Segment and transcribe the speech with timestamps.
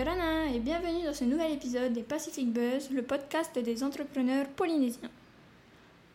[0.00, 5.10] Yorana et bienvenue dans ce nouvel épisode des Pacific Buzz, le podcast des entrepreneurs polynésiens.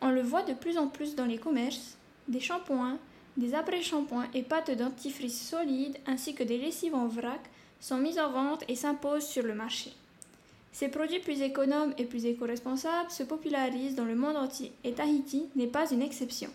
[0.00, 1.96] On le voit de plus en plus dans les commerces,
[2.26, 2.98] des shampoings,
[3.36, 7.38] des après-shampoings et pâtes dentifrice solides ainsi que des lessives en vrac
[7.78, 9.92] sont mis en vente et s'imposent sur le marché.
[10.72, 15.44] Ces produits plus économes et plus éco-responsables se popularisent dans le monde entier et Tahiti
[15.54, 16.50] n'est pas une exception.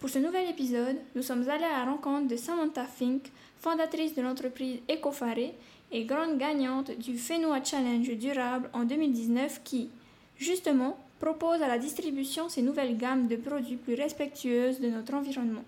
[0.00, 4.22] Pour ce nouvel épisode, nous sommes allés à la rencontre de Samantha Fink, fondatrice de
[4.22, 5.52] l'entreprise EcoFare
[5.94, 9.88] et grande gagnante du Fenua Challenge durable en 2019 qui,
[10.36, 15.64] justement, propose à la distribution ces nouvelles gammes de produits plus respectueuses de notre environnement.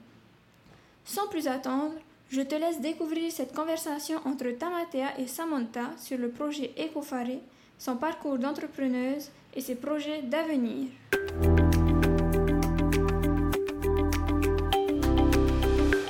[1.05, 1.95] Sans plus attendre,
[2.29, 7.39] je te laisse découvrir cette conversation entre Tamatea et Samantha sur le projet EcoFare,
[7.79, 10.89] son parcours d'entrepreneuse et ses projets d'avenir.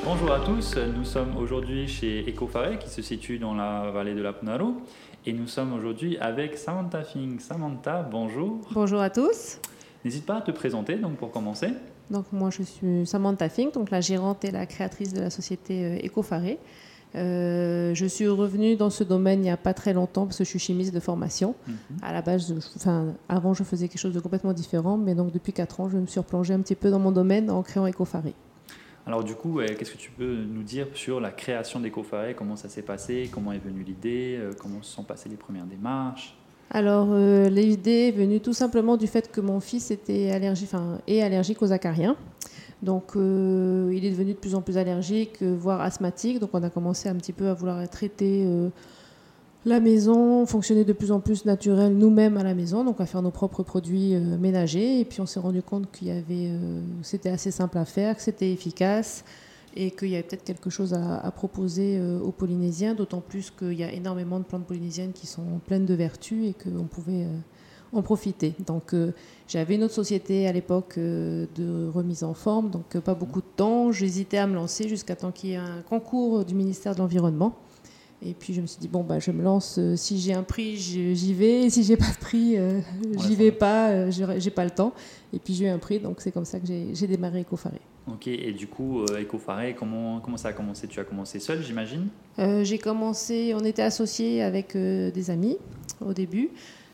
[0.06, 4.22] Bonjour à tous, nous sommes aujourd'hui chez EcoFare qui se situe dans la vallée de
[4.22, 4.75] la Punaro
[5.27, 7.41] et nous sommes aujourd'hui avec Samantha Fink.
[7.41, 8.61] Samantha, bonjour.
[8.72, 9.58] Bonjour à tous.
[10.05, 11.70] N'hésite pas à te présenter donc pour commencer.
[12.11, 15.84] Donc moi je suis Samantha Fink, donc la gérante et la créatrice de la société
[15.84, 16.42] euh, EcoFare.
[17.16, 20.44] Euh, je suis revenue dans ce domaine il n'y a pas très longtemps parce que
[20.44, 21.55] je suis chimiste de formation.
[21.66, 21.75] Mhm.
[22.03, 25.33] À la base, je- enfin, avant je faisais quelque chose de complètement différent, mais donc
[25.33, 27.88] depuis 4 ans, je me suis replongée un petit peu dans mon domaine en créant
[27.88, 28.22] EcoFare.
[29.07, 32.69] Alors du coup, qu'est-ce que tu peux nous dire sur la création d'EcoFare Comment ça
[32.69, 33.31] s'est passé?
[33.33, 34.37] Comment est venue l'idée?
[34.37, 36.37] Euh, Comment se sont passées les premières démarches?
[36.71, 40.99] Alors, euh, l'idée est venue tout simplement du fait que mon fils était allergique, enfin,
[41.07, 42.17] est allergique aux acariens.
[42.83, 46.41] Donc, euh, il est devenu de plus en plus allergique, voire asthmatique.
[46.41, 48.45] Donc, on a commencé un petit peu à vouloir traiter
[49.67, 53.20] la maison, fonctionner de plus en plus naturel nous-mêmes à la maison, donc à faire
[53.20, 55.00] nos propres produits euh, ménagers.
[55.00, 58.22] Et puis, on s'est rendu compte qu'il avait, euh, c'était assez simple à faire, que
[58.22, 59.25] c'était efficace
[59.75, 63.75] et qu'il y avait peut-être quelque chose à, proposer euh, aux Polynésiens, d'autant plus qu'il
[63.75, 67.27] y a énormément de plantes polynésiennes qui sont pleines de vertus et qu'on pouvait
[67.93, 68.54] en profiter.
[68.66, 68.94] Donc
[69.47, 73.93] j'avais une autre société à l'époque de remise en forme, donc pas beaucoup de temps.
[73.93, 77.54] J'hésitais à me lancer jusqu'à temps qu'il y ait un concours du ministère de l'Environnement.
[78.22, 80.43] Et puis je me suis dit, bon, bah, je me lance, euh, si j'ai un
[80.43, 82.81] prix, j'y vais, et si j'ai pas de prix, euh,
[83.19, 84.94] j'y vais pas, euh, j'ai pas le temps.
[85.34, 87.72] Et puis j'ai eu un prix, donc c'est comme ça que j'ai démarré EcoFare.
[88.10, 90.88] Ok, et du coup, euh, EcoFare, comment, comment ça a commencé?
[90.88, 92.09] Tu as commencé seul, j'imagine?
[92.38, 95.59] Euh, j'ai commencé, on était associés avec euh, des amis
[96.00, 96.50] au début,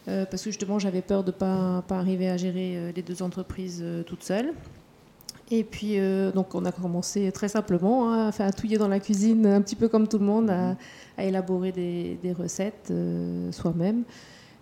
[0.06, 3.80] parce que justement j'avais peur de ne pas, pas arriver à gérer les deux entreprises
[3.80, 4.52] euh, toute seule.
[5.50, 9.00] Et puis euh, donc on a commencé très simplement hein, à faire touiller dans la
[9.00, 10.76] cuisine, un petit peu comme tout le monde, à,
[11.18, 14.04] à élaborer des, des recettes euh, soi-même.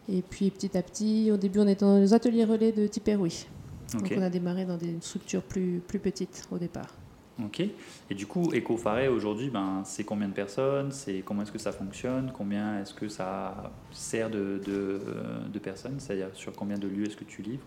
[0.08, 2.86] Et puis petit à petit, au début on était dans les ateliers relais de.
[2.86, 4.02] Ok.
[4.02, 6.94] Donc on a démarré dans des structures plus, plus petites au départ.
[7.44, 7.60] Ok.
[7.60, 10.92] Et du coup, EcoFare aujourd'hui, ben, c'est combien de personnes?
[10.92, 12.32] C'est comment est-ce que ça fonctionne?
[12.36, 15.00] Combien est-ce que ça sert de, de,
[15.50, 15.94] de personnes?
[15.98, 17.64] C'est-à-dire sur combien de lieux est-ce que tu livres?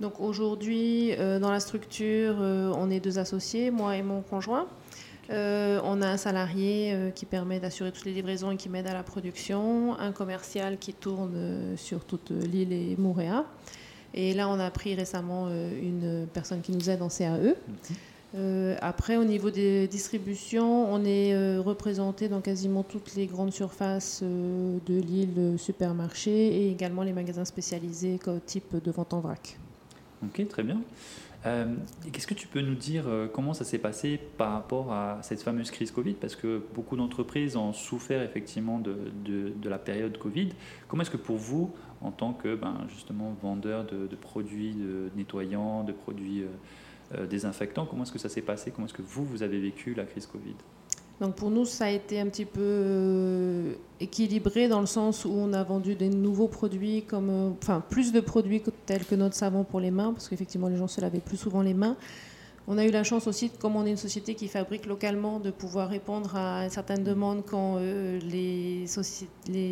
[0.00, 4.66] Donc aujourd'hui, euh, dans la structure, euh, on est deux associés, moi et mon conjoint.
[5.30, 8.94] Euh, on a un salarié qui permet d'assurer toutes les livraisons et qui m'aide à
[8.94, 13.44] la production, un commercial qui tourne sur toute l'île et Moorea.
[14.14, 17.56] Et là, on a pris récemment une personne qui nous aide en CAE.
[18.80, 25.00] Après, au niveau des distributions, on est représenté dans quasiment toutes les grandes surfaces de
[25.00, 29.58] l'île, supermarchés et également les magasins spécialisés type de vente en vrac.
[30.24, 30.80] Ok, très bien.
[31.44, 31.74] Euh,
[32.12, 35.42] Qu'est-ce que tu peux nous dire euh, comment ça s'est passé par rapport à cette
[35.42, 36.14] fameuse crise Covid?
[36.14, 40.48] Parce que beaucoup d'entreprises ont souffert effectivement de, de- la période Covid.
[40.88, 45.84] Comment est-ce que pour vous, en tant que ben, justement vendeur de, produits de nettoyants,
[45.84, 46.44] de produits
[47.14, 48.70] euh, désinfectants, comment est-ce que ça s'est passé?
[48.72, 50.56] Comment est-ce que vous, vous avez vécu la crise Covid?
[51.20, 55.32] Donc pour nous, ça a été un petit peu euh, équilibré dans le sens où
[55.32, 59.34] on a vendu des nouveaux produits, comme, euh, enfin plus de produits tels que notre
[59.34, 61.96] savon pour les mains, parce qu'effectivement les gens se lavaient plus souvent les mains.
[62.68, 65.52] On a eu la chance aussi, comme on est une société qui fabrique localement, de
[65.52, 68.86] pouvoir répondre à certaines demandes quand euh, les,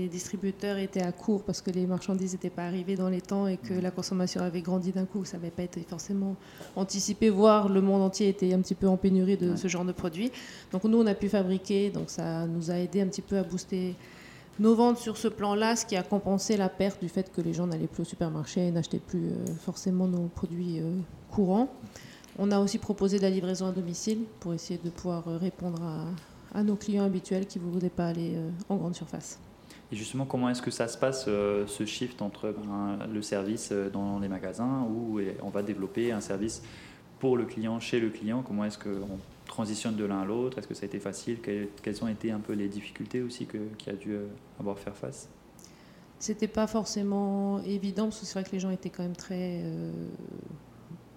[0.08, 3.56] distributeurs étaient à court parce que les marchandises n'étaient pas arrivées dans les temps et
[3.56, 5.24] que la consommation avait grandi d'un coup.
[5.24, 6.36] Ça n'avait pas été forcément
[6.76, 9.56] anticipé, voire le monde entier était un petit peu en pénurie de Ouais.
[9.56, 10.30] ce genre de produits.
[10.70, 13.42] Donc nous, on a pu fabriquer, donc ça nous a aidé un petit peu à
[13.42, 13.96] booster
[14.60, 17.52] nos ventes sur ce plan-là, ce qui a compensé la perte du fait que les
[17.52, 20.92] gens n'allaient plus au supermarché et n'achetaient plus euh, forcément nos produits euh,
[21.32, 21.68] courants.
[22.38, 25.80] On a aussi proposé de la livraison à domicile pour essayer de pouvoir euh, répondre
[25.82, 29.38] à, à nos clients habituels qui ne voulaient pas aller euh, en grande surface.
[29.92, 33.72] Et justement, comment est-ce que ça se passe, euh, ce shift entre ben, le service
[33.92, 36.62] dans les magasins où on va développer un service
[37.20, 38.42] pour le client, chez le client?
[38.44, 40.58] Comment est-ce qu'on transitionnes de l'un à l'autre?
[40.58, 41.38] Est-ce que ça a été facile?
[41.40, 44.16] Quelles, quelles, ont été un peu les difficultés aussi que, qui a dû
[44.58, 45.28] avoir à faire face?
[46.18, 49.62] C'était pas forcément évident parce que c'est vrai que les gens étaient quand même très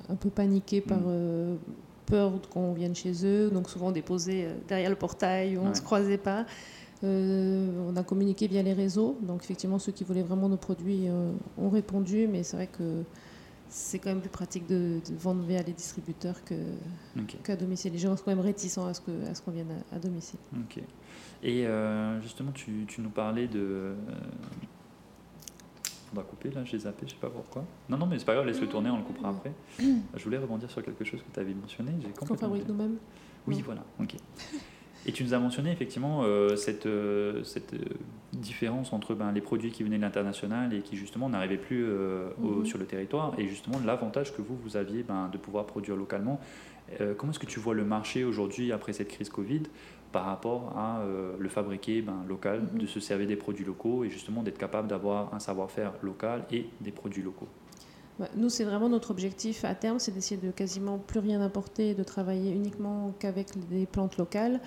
[0.09, 1.57] un peu paniqués par mm.
[2.05, 5.81] peur qu'on vienne chez eux, donc souvent déposés derrière le portail où on ne se
[5.81, 6.45] croisait pas.
[7.03, 11.07] Euh, on a communiqué via les réseaux, donc effectivement ceux qui voulaient vraiment nos produits
[11.07, 13.03] euh, ont répondu, mais c'est vrai que
[13.69, 16.37] c'est quand même plus pratique de, vendre via les distributeurs
[17.43, 17.91] qu'à domicile.
[17.91, 20.39] Les gens sont quand même réticents à ce qu'on vienne à, domicile.
[21.43, 23.93] Et euh, justement, tu, nous parlais de...
[26.13, 27.65] On va couper là, j'ai zappé, je sais pas pourquoi.
[27.89, 29.51] Non, non, mais c'est pas grave, laisse-le tourner, on le coupera après.
[29.79, 31.91] Je voulais rebondir sur quelque chose que tu avais mentionné.
[32.17, 32.97] Qu'on fabrique nous-mêmes
[33.45, 34.15] Oui, voilà, ok.
[35.07, 37.79] Et tu nous as mentionné effectivement euh, cette, euh, cette euh,
[38.33, 42.65] différence entre ben, les produits qui venaient de l'international et qui justement n'arrivaient plus mhm.
[42.65, 46.39] sur le territoire et justement l'avantage que vous, vous aviez ben, de pouvoir produire localement.
[47.17, 49.63] comment est-ce que tu vois le marché aujourd'hui après cette crise Covid?
[50.11, 51.03] Par rapport à
[51.39, 52.79] le fabriquer ben, local, mhm.
[52.79, 56.69] de se servir des produits locaux et justement d'être capable d'avoir un savoir-faire local et
[56.81, 57.47] des produits locaux
[58.35, 62.03] nous, c'est vraiment notre objectif à terme, c'est d'essayer de quasiment plus rien importer, de
[62.03, 64.59] travailler uniquement qu'avec des plantes locales.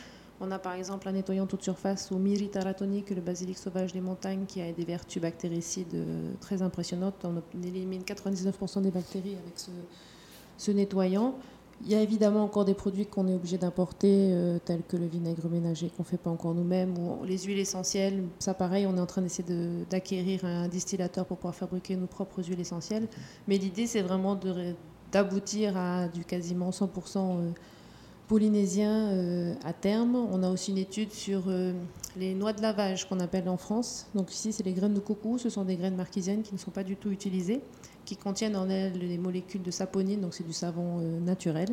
[0.42, 4.46] On a par exemple un nettoyant toute surface au Myritaratoni, le basilic sauvage des montagnes,
[4.46, 7.24] qui a des vertus bactéricides euh, très impressionnantes.
[7.24, 9.58] On élimine 99% des bactéries avec
[10.56, 11.34] ce, nettoyant.
[11.82, 15.06] Il y a évidemment encore des produits qu'on est obligé d'importer, euh, tels que le
[15.06, 18.22] vinaigre ménager qu'on ne fait pas encore nous-mêmes, ou les huiles essentielles.
[18.38, 19.48] Ça, pareil, on est en train d'essayer
[19.88, 23.08] d'acquérir un distillateur pour pouvoir fabriquer nos propres huiles essentielles.
[23.48, 24.38] Mais l'idée, c'est vraiment
[25.10, 27.52] d'aboutir à du quasiment 100%
[28.30, 30.14] polynésien euh, à terme.
[30.14, 31.72] On a aussi une étude sur euh,
[32.16, 34.06] les noix de lavage qu'on appelle en France.
[34.14, 35.36] Donc ici, c'est les graines de coco.
[35.36, 37.60] Ce sont des graines marquisiennes qui ne sont pas du tout utilisées,
[38.10, 41.68] qui contiennent en elles les molécules de saponine, donc c'est du savon euh, naturel.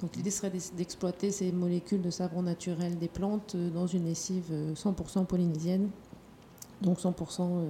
[0.00, 5.26] Donc l'idée serait d'exploiter ces molécules de savon naturel des plantes dans une lessive 100%
[5.26, 5.90] polynésienne,
[6.80, 7.66] donc 100%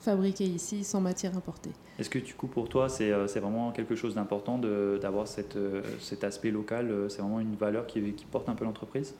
[0.00, 1.72] fabriqué ici sans matière importée.
[1.98, 5.26] Est-ce que du coup pour toi c'est euh, vraiment quelque chose d'important d'avoir
[5.56, 9.14] euh, cet aspect local euh, C'est vraiment une valeur qui, qui porte un peu l'entreprise?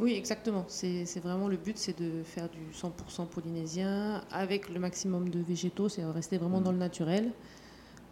[0.00, 0.64] Oui, exactement.
[0.68, 5.88] C'est vraiment le but, c'est de faire du 100% polynésien avec le maximum de végétaux,
[5.88, 6.64] c'est rester vraiment mmh.
[6.64, 7.30] dans le naturel,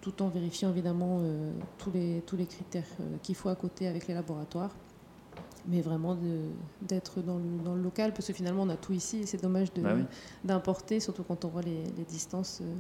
[0.00, 1.20] tout en vérifiant évidemment
[1.78, 2.86] tous, les, tous les critères
[3.22, 4.70] qu'il faut à côté avec les laboratoires
[5.68, 6.16] mais vraiment
[6.82, 9.42] d'être dans le, dans le, local, parce que finalement on a tout ici et c'est
[9.42, 9.94] dommage bah
[10.44, 12.74] d'importer, surtout quand on voit les, les distances euh,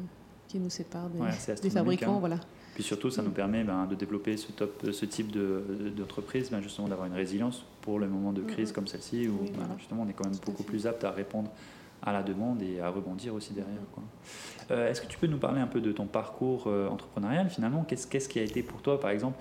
[0.48, 2.16] qui nous séparent des, fabricants.
[2.16, 2.20] Hein.
[2.20, 2.40] Voilà.
[2.74, 5.32] Puis surtout, ça nous permet ben, de développer ce, top, ce type
[5.96, 9.68] d'entreprise, ben, justement d'avoir une résilience pour le moment de crise comme celle-ci, où ben,
[9.78, 11.50] justement on est quand même beaucoup plus apte à répondre
[12.02, 13.80] à la demande et à rebondir aussi derrière.
[14.70, 17.84] Euh, est-ce que tu peux nous parler un peu de ton parcours euh, entrepreneurial finalement?
[17.84, 19.38] Qu'est-ce qu'est-ce qui a été pour toi, par exemple,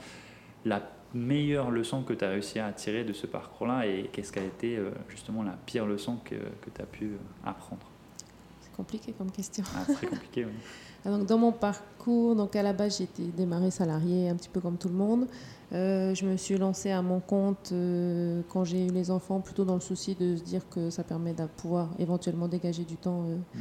[0.65, 0.81] la
[1.13, 4.43] meilleure leçon que tu as réussi à tirer de ce parcours-là et qu'est-ce qui a
[4.43, 7.11] été euh, justement la pire leçon que, que tu as pu
[7.45, 7.85] apprendre?
[8.61, 9.63] C'est compliqué comme question.
[9.75, 10.51] Ah, très compliqué, oui.
[11.05, 14.49] Ah, donc, dans mon parcours, donc à la base, j'ai été démarré salarié un petit
[14.49, 15.27] peu comme tout le monde.
[15.71, 17.73] Euh, je me suis lancée à mon compte
[18.49, 21.33] quand j'ai eu les enfants, plutôt dans le souci de se dire que ça permet
[21.33, 23.59] de pouvoir éventuellement dégager du temps mmh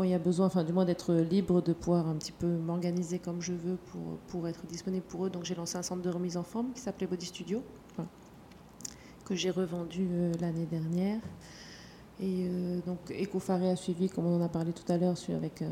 [0.00, 2.46] quand il y a besoin, enfin du moins d'être libre de pouvoir un petit peu
[2.46, 5.30] m'organiser comme je veux pour, pour être disponible pour eux.
[5.30, 7.62] Donc j'ai lancé un centre de remise en forme qui s'appelait Body Studio,
[9.26, 11.20] que j'ai revendu euh, l'année dernière.
[12.18, 15.62] Et euh, donc Ecofaré a suivi, comme on en a parlé tout à l'heure, avec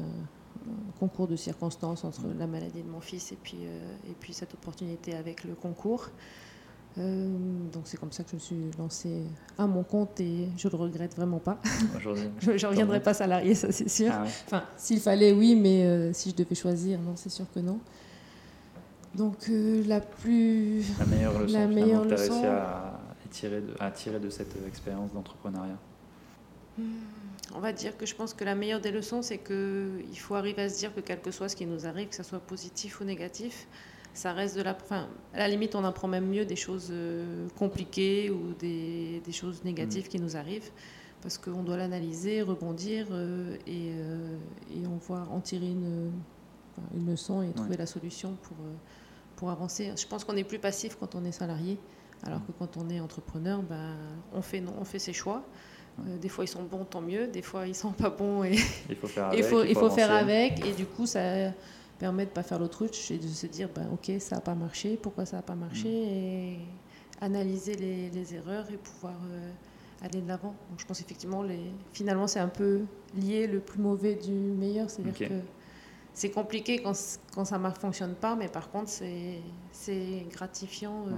[0.99, 4.55] concours de circonstances entre la maladie de mon fils et puis, euh, et puis cette
[4.55, 6.11] opportunité avec le concours.
[6.99, 7.29] Euh,
[7.73, 9.23] donc c'est comme ça que je me suis lancée
[9.57, 11.59] à mon compte et je le regrette vraiment pas.
[12.01, 14.11] je ne reviendrai pas salarié, ça c'est sûr.
[14.13, 17.61] Ah enfin, s'il fallait, oui, mais euh, si je devais choisir, non, c'est sûr que
[17.61, 17.79] non.
[19.15, 20.83] Donc euh, la plus...
[20.99, 24.31] La meilleure leçon, la meilleure que tu as réussi à tirer, de, à tirer de
[24.31, 25.79] cette expérience d'entrepreneuriat
[26.79, 26.83] hmm,
[27.55, 30.63] On va dire que je pense que la meilleure des leçons, c'est qu'il faut arriver
[30.63, 33.01] à se dire que quel que soit ce qui nous arrive, que ce soit positif
[33.01, 33.67] ou négatif,
[34.13, 34.77] ça reste de la.
[34.77, 39.33] Enfin, à la limite, on apprend même mieux des choses euh, compliquées ou des, des
[39.33, 40.09] choses négatives mm.
[40.09, 40.71] qui nous arrivent
[41.23, 44.37] parce qu'on doit l'analyser, rebondir euh, et, euh,
[44.71, 46.13] et, on va en tirer une,
[46.95, 48.57] une leçon et trouver la solution pour,
[49.37, 49.93] pour avancer.
[49.97, 51.79] Je pense qu'on est plus passif quand on est salarié,
[52.25, 53.97] alors que quand on est entrepreneur, ben,
[54.33, 55.45] on, fait, on fait ses choix.
[56.21, 57.27] Des fois ils sont bons, tant mieux.
[57.27, 58.57] Des fois ils sont pas bons et
[58.89, 59.39] il faut faire avec.
[59.39, 60.65] il faut, il faut faire avec.
[60.65, 61.21] Et du coup, ça,
[61.99, 64.55] permet de ne pas faire l'autruche et de se dire ben, ok ça n'a pas
[64.55, 66.09] marché pourquoi ça n'a pas marché mm.
[66.09, 66.59] et
[67.21, 69.51] analyser les, les, erreurs et pouvoir euh,
[70.03, 71.61] aller de l'avant donc je pense effectivement les
[71.93, 72.83] finalement c'est un peu
[73.17, 75.35] lié le plus mauvais du meilleur c'est à dire que
[76.15, 76.95] c'est compliqué quand,
[77.35, 81.13] quand ça ne fonctionne pas mais par contre c'est gratifiant euh,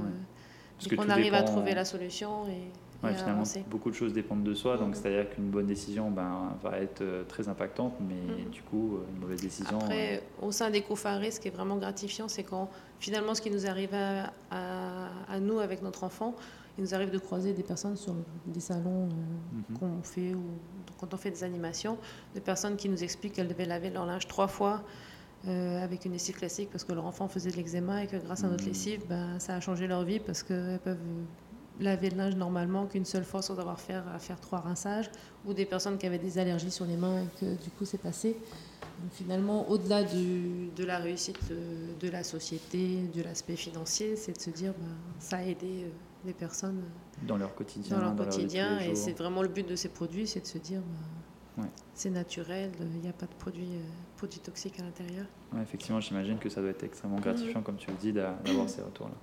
[0.79, 2.71] Parce que arrive à trouver la solution et,
[3.03, 3.65] Ouais, à finalement, avancer.
[3.71, 7.25] beaucoup de choses dépendent de soi, donc c'est-à-dire qu'une bonne décision ben, va être euh,
[7.25, 8.15] très impactante, mais
[8.45, 8.51] Mhm.
[8.51, 9.79] du coup, euh, une mauvaise décision.
[9.79, 13.41] euh, Après, au sein des cofarés, ce qui est vraiment gratifiant, c'est quand finalement ce
[13.41, 16.35] qui nous arrive à, à- à nous avec notre enfant,
[16.77, 18.15] il nous arrive de croiser des personnes sur
[18.47, 19.79] des salons euh, mhm.
[19.79, 20.43] qu'on fait ou
[20.99, 21.97] quand on fait des animations,
[22.35, 24.83] de personnes qui nous expliquent qu'elles devaient laver leur linge trois fois
[25.49, 28.45] euh, avec une lessive classique parce que leur enfant faisait de l'eczéma et que grâce
[28.45, 28.69] à notre Mhm.
[28.69, 30.99] lessive, ben, ça a changé leur vie parce qu'elles peuvent
[31.81, 35.11] laver le linge normalement qu'une seule fois sans avoir à faire trois rinçages,
[35.47, 37.99] ou des personnes qui avaient des allergies sur les mains et que du coup c'est
[37.99, 38.37] passé.
[39.03, 44.41] Donc, finalement, au-delà de la réussite de, de la société, de l'aspect financier, c'est de
[44.41, 45.89] se dire ben, ça a aidé euh,
[46.27, 46.83] des personnes
[47.23, 47.97] dans leur quotidien.
[47.97, 48.79] dans leur quotidien.
[48.79, 51.07] les Et c'est vraiment le but de ces produits, c'est de se dire bah,
[51.61, 51.69] Ouais.
[51.95, 53.81] c'est naturel, il n'y a pas de produits, euh,
[54.17, 55.27] produits toxiques à l'intérieur.
[55.53, 57.23] Ouais, effectivement, j'imagine que ça doit être extrêmement Mhm.
[57.23, 59.15] gratifiant, comme tu le dis, d'a- d'avoir ces retours-là.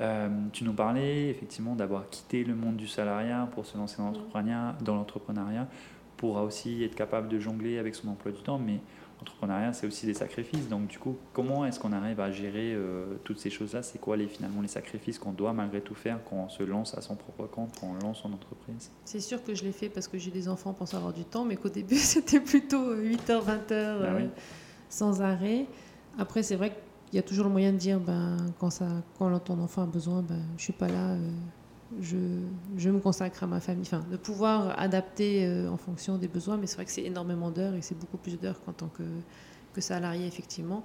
[0.00, 4.06] Euh, tu nous parlais effectivement d'avoir quitté le monde du salariat pour se lancer dans
[4.06, 5.68] l'entrepreneuriat, dans l'entrepreneuriat,
[6.16, 8.80] pour aussi être capable de jongler avec son emploi du temps, mais
[9.20, 10.68] l'entrepreneuriat, c'est aussi des sacrifices.
[10.68, 13.82] Donc, du coup, comment est-ce qu'on arrive à gérer euh, toutes ces choses-là?
[13.82, 16.96] C'est quoi les, finalement les sacrifices qu'on doit malgré tout faire quand on se lance
[16.96, 18.90] à son propre compte, quand on lance son entreprise?
[19.04, 21.44] C'est sûr que je l'ai fait parce que j'ai des enfants pour savoir du temps,
[21.44, 24.28] mais qu'au début c'était plutôt 8h, 20h Bah oui.
[24.88, 25.66] sans arrêt.
[26.18, 28.86] Après, c'est vrai qu'il y a toujours le moyen de dire ben, quand, ça,
[29.18, 31.10] quand ton enfant a besoin, ben, je suis pas là.
[31.10, 31.30] euh,
[32.00, 36.56] je, me consacre à ma famille, enfin, de pouvoir adapter euh, en fonction des besoins,
[36.56, 39.02] mais c'est vrai que c'est énormément d'heures et c'est beaucoup plus d'heures qu'en tant que,
[39.72, 40.84] que salarié, effectivement.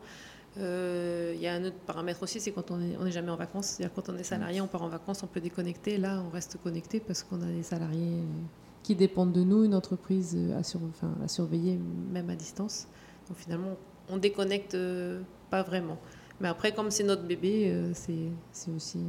[0.57, 3.29] Euh, Il y a un autre paramètre aussi, c'est quand on n'est on est jamais
[3.29, 3.67] en vacances.
[3.67, 5.97] C'est-à-dire quand on est salarié, on part en vacances, on peut déconnecter.
[5.97, 8.41] Là, on reste connecté parce qu'on a des salariés euh,
[8.81, 11.79] qui dépendent de nous, une entreprise à, surveiller,
[12.11, 12.87] même à distance.
[13.27, 13.75] Donc finalement,
[14.09, 14.77] on déconnecte
[15.49, 15.97] pas vraiment.
[16.39, 18.99] Mais après, comme c'est notre bébé, c'est aussi.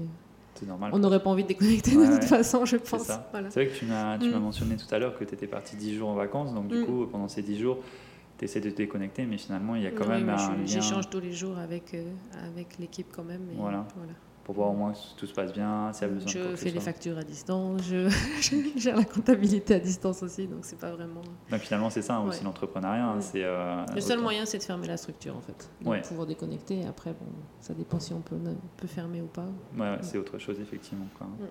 [0.65, 0.91] Normal.
[0.95, 2.27] on n'aurait pas envie de déconnecter Ouais, de toute ouais.
[2.29, 3.11] façon, je pense.
[3.33, 3.51] Voilà.
[3.51, 4.39] C'est vrai que tu m'as Mm.
[4.41, 6.87] mentionné tout à l'heure que tu étais parti 10 jours en vacances, donc du Mm.
[6.87, 7.79] coup, pendant ces 10 jours,
[8.39, 10.51] tu essaies de te déconnecter, mais finalement, il y a quand Oui, même un je-
[10.53, 12.05] lien J'échange tous les jours avec, euh,
[12.49, 13.43] avec l'équipe quand même.
[13.53, 13.87] et Voilà.
[14.47, 16.50] Pour voir au moins que tout se passe bien, s'il y a besoin de quoi
[16.53, 16.81] Je fais les soit.
[16.83, 18.09] factures à distance, je,
[18.41, 21.23] je gère la comptabilité à distance aussi, donc c'est pas vraiment.
[21.50, 22.45] Donc finalement, c'est ça hein, aussi Ouais.
[22.45, 23.09] l'entrepreneuriat.
[23.09, 25.69] hein, c'est, euh, Le seul autant- moyen, c'est de fermer la structure en fait.
[25.83, 26.00] De Ouais.
[26.03, 26.79] pouvoir déconnecter.
[26.79, 27.26] et Après, bon,
[27.61, 29.47] ça dépend si on peut, on peut fermer ou pas.
[29.76, 31.09] Ouais, ouais, c'est autre chose, effectivement.
[31.19, 31.26] quoi.
[31.26, 31.47] Mm, mm.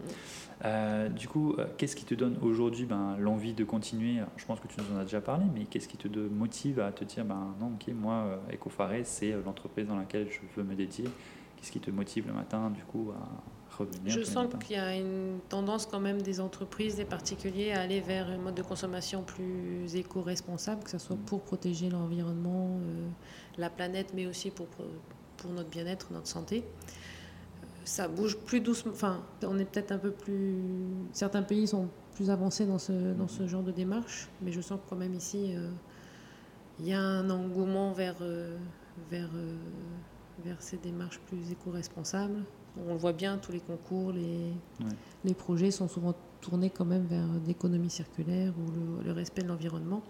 [0.64, 4.22] Euh, du coup, euh, qu'est-ce qui te donne aujourd'hui ben, l'envie de continuer?
[4.38, 6.94] Je pense que tu nous en as déjà parlé, mais qu'est-ce qui te motive à
[6.94, 11.04] te dire ben, non, ok, moi, Ecofaré, c'est l'entreprise dans laquelle je veux me dédier
[11.66, 14.96] Qu'est-ce qui te motive le matin, du coup, à revenir Je sens qu'il y a
[14.96, 19.24] une tendance quand même des entreprises, des particuliers à aller vers un mode de consommation
[19.24, 21.26] plus éco-responsable, que ce soit Mm.
[21.26, 23.08] pour protéger l'environnement, euh,
[23.58, 24.68] la planète, mais aussi pour,
[25.38, 26.64] pour notre bien-être, notre santé.
[26.64, 30.60] Euh, Ça bouge plus doucement, enfin, on est peut-être un peu plus...
[31.14, 34.80] Certains pays sont plus avancés dans ce, dans ce genre de démarche, mais je sens
[34.84, 35.72] que quand même ici, euh,
[36.80, 38.56] il y a un engouement vers, euh,
[39.10, 39.56] vers, euh,
[40.44, 42.44] vers ces démarches plus éco-responsables.
[42.78, 44.52] On le voit bien, tous les concours, les,
[44.82, 44.92] Ouais.
[45.24, 49.48] les projets sont souvent tournés quand même vers l'économie circulaire ou le, le respect de
[49.48, 50.04] l'environnement.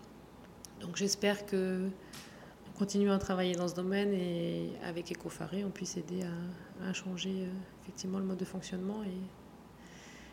[0.81, 1.87] Donc j'espère que
[2.67, 6.93] en continuant à travailler dans ce domaine et avec Ecofaré, on puisse aider à, à
[6.93, 7.49] changer euh,
[7.83, 9.17] effectivement le mode de fonctionnement et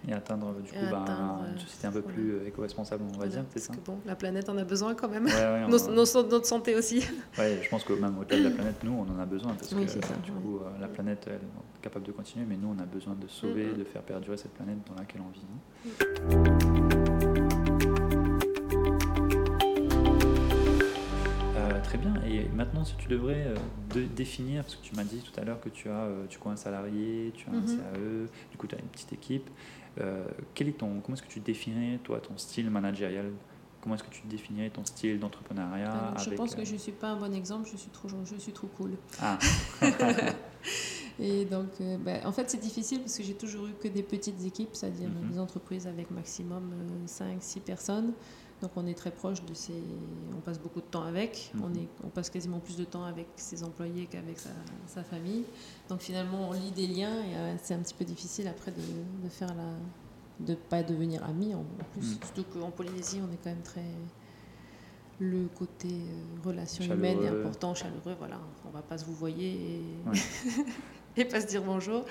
[0.09, 2.15] Et atteindre, du Et coup, ben, atteindre, une société un peu voilà.
[2.15, 4.65] plus euh, éco-responsable, on va voilà, dire, parce ça que bon, la planète en a
[4.65, 5.27] besoin quand même.
[5.27, 7.07] Ouais, ouais, Nos- nos- notre santé aussi.
[7.39, 9.71] Ouais, je pense que même au-delà de la planète, nous, on en a besoin parce
[9.73, 12.75] Oui, que ça, du coup, euh, la planète, elle est capable de continuer, mais nous,
[12.77, 13.79] on a besoin de sauver, Mm, mm.
[13.79, 15.47] de faire perdurer cette planète dans laquelle on vit.
[16.37, 16.73] hein.
[21.57, 22.15] Euh, très bien.
[22.27, 23.55] Et maintenant, si tu devrais euh,
[23.95, 26.39] de- définir, parce que tu m'as dit tout à l'heure que tu as, euh, du
[26.39, 27.67] coup, un salarié, tu as un Mhm.
[27.67, 29.49] CAE, du coup, tu as une petite équipe.
[30.01, 33.31] Euh, quel est ton, comment est-ce que tu définirais, toi, ton style managérial?
[33.81, 36.79] Comment est-ce que tu définirais ton style d'entrepreneuriat Alors, je pense euh, que je ne
[36.79, 38.93] suis pas un bon exemple, je suis trop, je suis trop cool.
[39.21, 39.39] Ah,
[41.21, 44.03] Et donc, euh, ben, en fait, c'est difficile parce que j'ai toujours eu que des
[44.03, 45.31] petites équipes, c'est-à-dire Mhm.
[45.31, 46.73] des entreprises avec maximum
[47.07, 48.13] 5-6 personnes.
[48.63, 49.75] Donc, on est très proche de ces.
[50.37, 51.51] On passe beaucoup de temps avec.
[51.55, 51.63] Mhm.
[51.65, 54.51] On, est, on passe quasiment plus de temps avec ses employés qu'avec sa,
[54.87, 55.45] sa famille.
[55.89, 59.25] Donc, finalement, on lie des liens et euh, c'est un petit peu difficile après de,
[59.25, 60.47] de faire la.
[60.47, 62.03] de pas devenir amis en, plus.
[62.13, 62.19] Mhm.
[62.23, 63.85] Surtout qu'en Polynésie, on est quand même très.
[65.19, 66.99] Le côté euh, relation Chaleureux.
[66.99, 68.41] humaine est important, chaleureux, voilà.
[68.67, 70.17] On va pas se vous voyer et Ouais.
[71.17, 72.05] et pas se dire bonjour.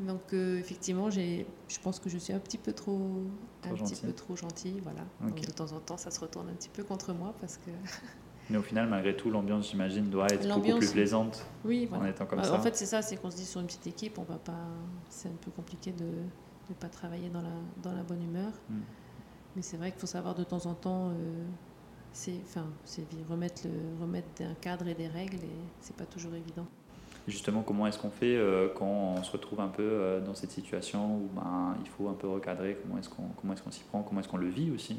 [0.00, 3.22] Donc euh, effectivement, j'ai, je pense que je suis un petit peu trop,
[3.62, 4.06] Trop un petit gentille.
[4.06, 5.02] peu trop gentille, voilà.
[5.20, 7.70] Donc de temps en temps, ça se retourne un petit peu contre moi parce que
[8.50, 12.26] Mais au final, malgré tout, l'ambiance, j'imagine, doit être beaucoup plus plaisante Oui, en étant
[12.26, 12.54] comme Bah, ça.
[12.54, 14.66] En fait, c'est ça, c'est qu'on se dit sur une petite équipe, on va pas.
[15.08, 18.52] C'est un peu compliqué de ne pas travailler dans la, dans la bonne humeur.
[18.68, 18.80] Mm.
[19.54, 21.44] Mais c'est vrai qu'il faut savoir de temps en temps, euh,
[22.12, 26.34] c'est, enfin, c'est remettre, le, remettre un cadre et des règles, et c'est pas toujours
[26.34, 26.66] évident.
[27.30, 28.86] Justement, comment est-ce qu'on fait euh, quand
[29.18, 32.28] on se retrouve un peu euh, dans cette situation où ben, il faut un peu
[32.28, 34.96] recadrer Comment est-ce qu'on comment est-ce qu'on s'y prend Comment est-ce qu'on le vit aussi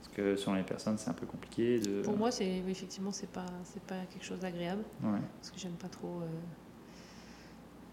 [0.00, 1.80] Parce que selon les personnes, c'est un peu compliqué.
[1.80, 2.02] De...
[2.02, 5.18] Pour moi, c'est oui, effectivement, c'est pas, c'est pas quelque chose d'agréable Ouais.
[5.40, 6.20] parce que j'aime pas trop.
[6.22, 6.26] euh,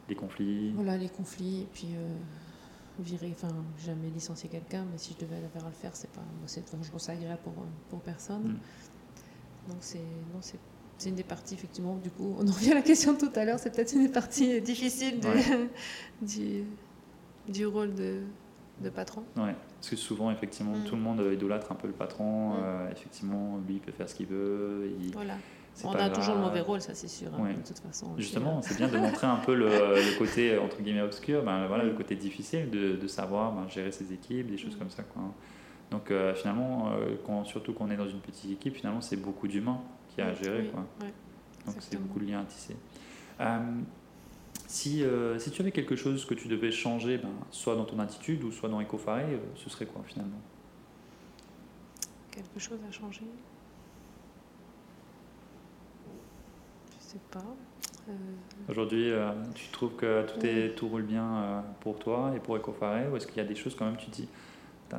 [0.08, 0.72] Les conflits.
[0.76, 1.90] Voilà, les conflits, et puis
[3.00, 3.54] virer, enfin,
[3.84, 6.64] jamais licencier quelqu'un, mais si je devais avoir à le faire, c'est pas, moi, c'est,
[6.82, 7.54] je trouve ça agréable pour,
[7.90, 8.44] pour personne.
[8.44, 9.70] Mm.
[9.70, 10.60] Donc c'est, non, c'est,
[11.04, 13.32] c'est une des parties, effectivement, du coup, on en revient à la question de tout
[13.36, 15.70] à l'heure, c'est peut-être une des parties difficiles du, Ouais.
[16.22, 16.64] du,
[17.48, 18.22] du rôle de,
[18.82, 19.24] de patron.
[19.38, 19.56] Ouais.
[19.80, 20.84] Parce que souvent, effectivement, Mm.
[20.86, 22.52] tout le monde idolâtre un peu le patron.
[22.52, 22.56] Mm.
[22.64, 24.90] euh, effectivement, lui, il peut faire ce qu'il veut.
[25.02, 25.36] il- Voilà.
[25.74, 27.54] c'est On a toujours le mauvais rôle, ça c'est sûr, hein, Ouais.
[27.54, 28.08] de toute façon.
[28.18, 31.84] Justement, c'est bien de montrer un peu le, le côté entre guillemets obscur, ben, voilà,
[31.84, 34.80] le côté difficile de, de savoir ben, gérer ses équipes, des choses Mm.
[34.80, 35.04] comme ça.
[35.04, 35.24] Quoi.
[35.92, 39.18] Donc euh, finalement, euh, quand, surtout quand on est dans une petite équipe, finalement c'est
[39.18, 39.80] beaucoup d'humains
[40.14, 40.62] qui a à gérer.
[40.62, 40.86] oui, Quoi.
[41.66, 42.76] Donc c'est beaucoup de liens à tisser.
[43.40, 43.60] Euh,
[44.68, 48.00] si, euh, si tu avais quelque chose que tu devais changer, ben, soit dans ton
[48.00, 50.42] attitude ou soit dans EcoFaré, euh, ce serait quoi finalement?
[52.32, 53.22] Quelque chose a changé
[56.92, 57.46] Je sais pas.
[58.68, 59.12] Aujourd'hui,
[59.56, 63.28] tu trouves que tout, est, tout roule bien pour toi et pour EcoFaré ou est-ce
[63.28, 64.28] qu'il y a des choses quand même tu dis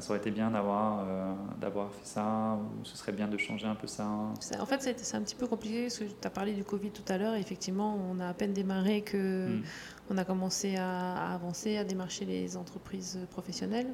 [0.01, 3.67] ça aurait été bien d'avoir euh, d'avoir fait ça ou ce serait bien de changer
[3.67, 4.07] un peu ça
[4.41, 6.91] C'est- En fait, c'est un petit peu compliqué parce que tu as parlé du Covid
[6.91, 7.35] tout à l'heure.
[7.35, 9.63] Effectivement, on a à peine démarré que Mm.
[10.11, 13.93] on a commencé à, à avancer, à démarcher les entreprises professionnelles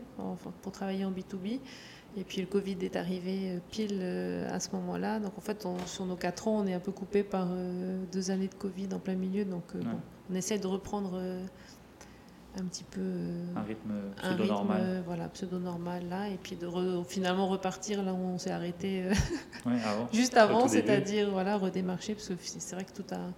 [0.63, 1.61] pour travailler en B2B.
[2.17, 5.21] Et puis le Covid est arrivé euh, pile euh, à ce moment-là.
[5.21, 8.03] Donc en fait, on- sur nos quatre ans, on est un peu coupé par euh,
[8.13, 9.45] deux années de Covid en plein milieu.
[9.45, 9.85] Donc euh, Ouais.
[9.85, 11.21] bon, on essaie de reprendre
[12.59, 14.81] un petit peu euh, Un rythme un rythme pseudo-normal.
[14.83, 16.29] euh, voilà, pseudo-normal là.
[16.29, 19.13] Et puis de re- finalement repartir là où on s'est arrêté euh,
[19.67, 20.09] Ouais, avant.
[20.13, 23.33] Juste avant, c'est-à-dire voilà, redémarcher, parce que c'est vrai que tout a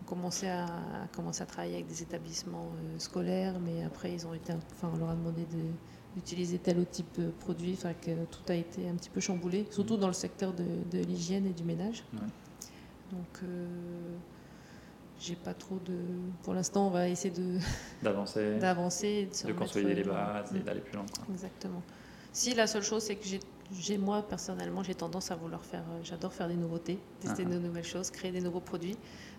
[0.00, 4.26] on commençait à, à commencer à travailler avec des établissements euh, scolaires, mais après ils
[4.26, 5.72] ont été, enfin on leur a demandé de-
[6.16, 9.66] d'utiliser tel ou type de produit, enfin que tout a été un petit peu chamboulé,
[9.70, 12.04] surtout dans le secteur de, de l'hygiène et du ménage.
[12.14, 12.18] Ouais.
[13.12, 14.16] Donc euh,
[15.22, 15.96] j'ai pas trop de,
[16.42, 17.58] pour l'instant on va essayer de
[18.02, 21.06] D'avancer, d'avancer, de, de consolider les bases et d'aller plus loin.
[21.14, 21.24] quoi.
[21.32, 21.82] Exactement.
[22.32, 26.00] Si la seule chose, c'est que j'ai- moi personnellement, j'ai tendance à vouloir faire, euh,
[26.02, 27.54] j'adore faire des nouveautés, tester Ah ah.
[27.54, 28.96] de nouvelles choses, créer des nouveaux produits.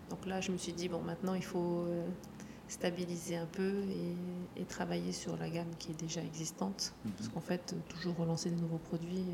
[0.09, 2.05] Donc là, je me suis dit bon, maintenant il faut euh,
[2.67, 3.81] stabiliser un peu
[4.55, 7.11] et, et travailler sur la gamme qui est déjà existante, Mhm.
[7.11, 9.25] parce qu'en fait, euh, toujours relancer des nouveaux produits,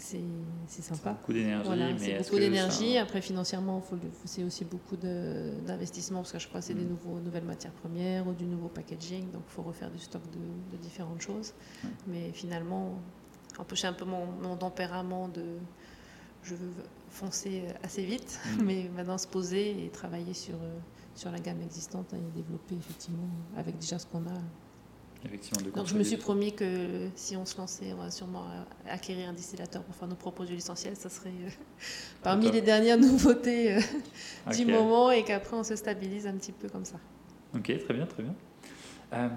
[0.00, 1.12] c'est sympa.
[1.12, 2.94] Beaucoup d'énergie, Voilà, mais beaucoup d'énergie.
[2.94, 3.82] ça- Après, financièrement,
[4.24, 6.88] c'est aussi beaucoup d'investissement parce que je crois que c'est des Mm.
[6.88, 9.30] nouveaux, nouvelles matières premières ou du nouveau packaging.
[9.30, 11.52] Donc, il faut refaire du stock de, de différentes choses.
[12.06, 12.94] Mais finalement,
[13.74, 15.44] c'est un peu mon, mon tempérament de.
[16.42, 16.70] Je veux
[17.10, 18.62] foncer assez vite, Mm.
[18.64, 20.78] mais maintenant se poser et travailler sur, euh,
[21.14, 24.40] sur la gamme existante et développer effectivement avec déjà ce qu'on a.
[25.24, 28.44] Effectivement, de Donc je me suis promis que si on se lançait, on va sûrement
[28.44, 30.96] euh, acquérir un distillateur pour faire nos propres huiles essentielles.
[30.96, 31.50] Ça serait euh,
[32.22, 33.80] parmi les dernières nouveautés euh,
[34.56, 36.96] du moment et qu'après on se stabilise un petit peu comme ça.
[37.54, 38.34] Ok, très bien, très bien.
[39.12, 39.28] Euh,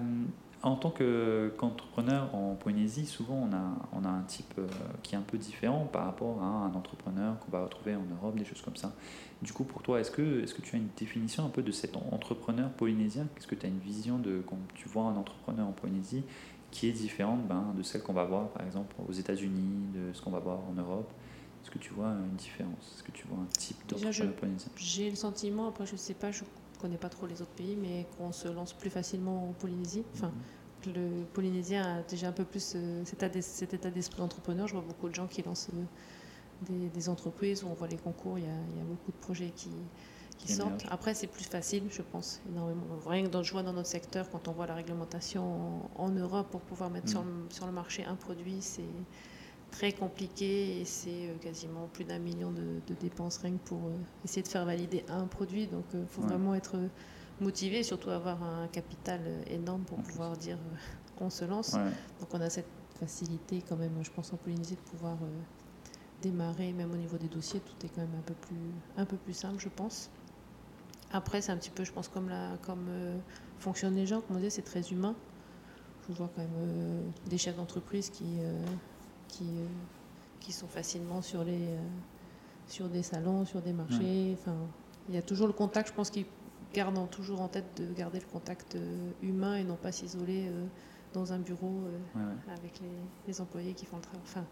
[0.63, 4.67] en tant que- qu'entrepreneur en Polynésie, souvent on a, on a un type euh,
[5.03, 8.37] qui est un peu différent par rapport à un entrepreneur qu'on va retrouver en Europe,
[8.37, 8.93] des choses comme ça.
[9.41, 11.71] Du coup, pour toi, est-ce que, est que tu as une définition un peu de
[11.71, 13.27] cet entrepreneur polynésien?
[13.37, 16.23] Est-ce que tu as une vision de quand tu vois un entrepreneur en Polynésie
[16.71, 20.21] qui est différente ben, de celle qu'on va voir par exemple aux États-Unis, de ce
[20.21, 21.11] qu'on va voir en Europe?
[21.61, 22.93] Est-ce que tu vois une différence?
[22.95, 24.69] Est-ce que tu vois un type d'entrepreneur polynésien?
[24.77, 26.43] J'ai le sentiment, après je sais pas, je
[26.83, 30.03] connais pas trop les autres pays, mais qu'on se lance plus facilement en Polynésie.
[30.15, 30.33] Enfin,
[30.81, 33.23] que le Polynésien a déjà un peu plus euh, cet,
[33.73, 34.67] état d'esprit d'entrepreneur.
[34.67, 35.83] Je vois beaucoup de gens qui lancent euh,
[36.69, 39.13] des, des entreprises où on voit les concours, il y a, il y a beaucoup
[39.13, 39.71] de projets qui,
[40.45, 40.85] sortent.
[40.89, 42.83] Après, c'est plus facile, je pense, énormément.
[43.07, 46.09] Rien que dans, je vois dans notre secteur, quand on voit la réglementation en, en
[46.09, 48.83] Europe pour pouvoir mettre sur, le, sur le marché un produit, c'est
[49.73, 53.87] très compliqué et c'est euh, quasiment plus d'un million de, de dépenses rien que pour
[53.87, 55.65] euh, essayer de faire valider un produit.
[55.67, 56.27] Donc il faut Ouais.
[56.27, 56.87] vraiment être euh,
[57.41, 60.11] motivé et surtout avoir un capital euh, énorme pour En plus.
[60.11, 60.75] pouvoir dire euh,
[61.17, 61.73] qu'on se lance.
[61.73, 61.91] Ouais.
[62.19, 65.27] Donc on a cette facilité quand même, je pense en Polynésie, de pouvoir euh,
[66.21, 69.17] démarrer, même au niveau des dossiers, tout est quand même un peu plus, un peu
[69.17, 70.11] plus simple, je pense.
[71.11, 73.17] Après, c'est un petit peu, je pense, comme, la, comme euh,
[73.59, 75.15] fonctionnent les gens, comme on disait, c'est très humain.
[76.07, 78.63] Je vois quand même euh, des chefs d'entreprise qui, euh,
[79.37, 79.67] qui, euh,
[80.39, 81.79] qui sont facilement sur les, euh,
[82.67, 84.37] sur des salons, sur des marchés.
[84.39, 84.55] Enfin,
[85.09, 85.89] il y a toujours le contact.
[85.89, 86.25] Je pense qu'ils
[86.73, 88.77] gardent toujours en tête de garder le contact
[89.21, 90.49] humain et non pas s'isoler
[91.13, 91.83] dans un bureau
[92.47, 92.87] avec les,
[93.27, 94.21] les, employés qui font le travail.
[94.23, 94.45] Enfin,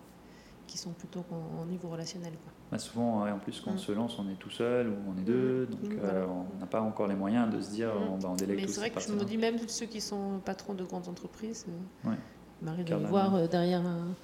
[0.72, 2.32] qui sont plutôt en, niveau relationnel.
[2.32, 2.54] Quoi.
[2.72, 3.80] Bah souvent, en plus, quand on mm.
[3.80, 5.76] se lance, on est tout seul ou on est deux, mm.
[5.76, 8.14] donc euh, on n'a pas encore les moyens de se dire mm.
[8.14, 10.40] on, bah, on délègue Mais c'est vrai que je me dis, même ceux qui sont
[10.46, 12.16] patrons de grandes entreprises, euh, ouais.
[12.62, 14.16] m'arrive de voir euh, derrière un,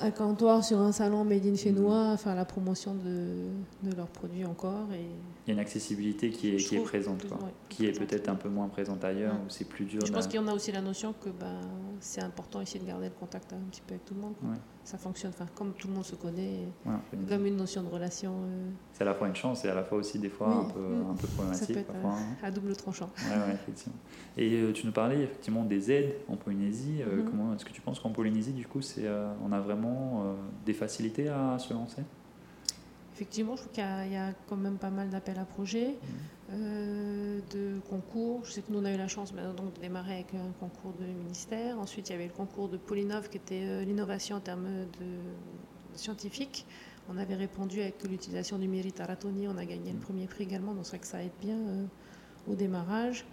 [0.00, 3.48] un comptoir sur un salon made in chinois, faire la promotion de,
[3.82, 4.86] de, leurs produits encore.
[4.92, 5.06] Et
[5.46, 8.36] Il y a une accessibilité qui est, qui est présente, quoi, qui est peut-être un
[8.36, 10.04] peu moins présente ailleurs, où c'est plus dur.
[10.06, 11.60] Je pense qu'il y en a aussi la notion que ben,
[12.00, 14.34] c'est important ici de garder le contact un petit peu avec tout le monde.
[14.84, 16.60] Ça fonctionne, enfin, comme tout le monde se connaît,
[17.28, 18.32] comme une notion de relation.
[18.32, 20.64] Euh, c'est à la fois une chance et à la fois aussi des fois un,
[20.64, 20.80] peu,
[21.10, 21.66] un peu problématique.
[21.66, 22.36] Ça peut être parfois, hein.
[22.42, 23.10] à double tranchant.
[23.52, 23.98] effectivement.
[24.38, 27.02] Et euh, tu nous parlais effectivement des aides en Polynésie.
[27.02, 27.24] Euh, mhm.
[27.24, 29.06] Comment est-ce que tu penses qu'en Polynésie, du coup, c'est,
[29.44, 29.87] on a vraiment
[30.64, 32.02] des facilités à se lancer?
[33.18, 36.52] Effectivement, je trouve qu'il y, a quand même pas mal d'appels à projets, mmh.
[36.52, 38.44] euh, de concours.
[38.44, 40.92] Je sais que nous, on a eu la chance donc, de démarrer avec un concours
[40.92, 41.80] de ministère.
[41.80, 44.68] Ensuite, il y avait le concours de Polynov, qui était euh, l'innovation en termes
[45.00, 46.64] de, scientifiques.
[47.08, 49.48] On avait répondu avec l'utilisation du mérite Aratoni.
[49.48, 50.02] On a gagné le mmh.
[50.02, 51.86] premier prix également, donc c'est vrai que ça aide bien euh,
[52.46, 53.24] au démarrage.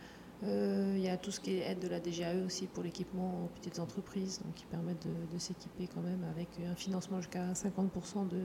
[0.45, 3.49] Il y a tout ce qui est aide de la DGAE aussi pour l'équipement aux
[3.59, 8.27] petites entreprises, donc qui permettent de, de s'équiper quand même avec un financement jusqu'à 50%
[8.27, 8.39] de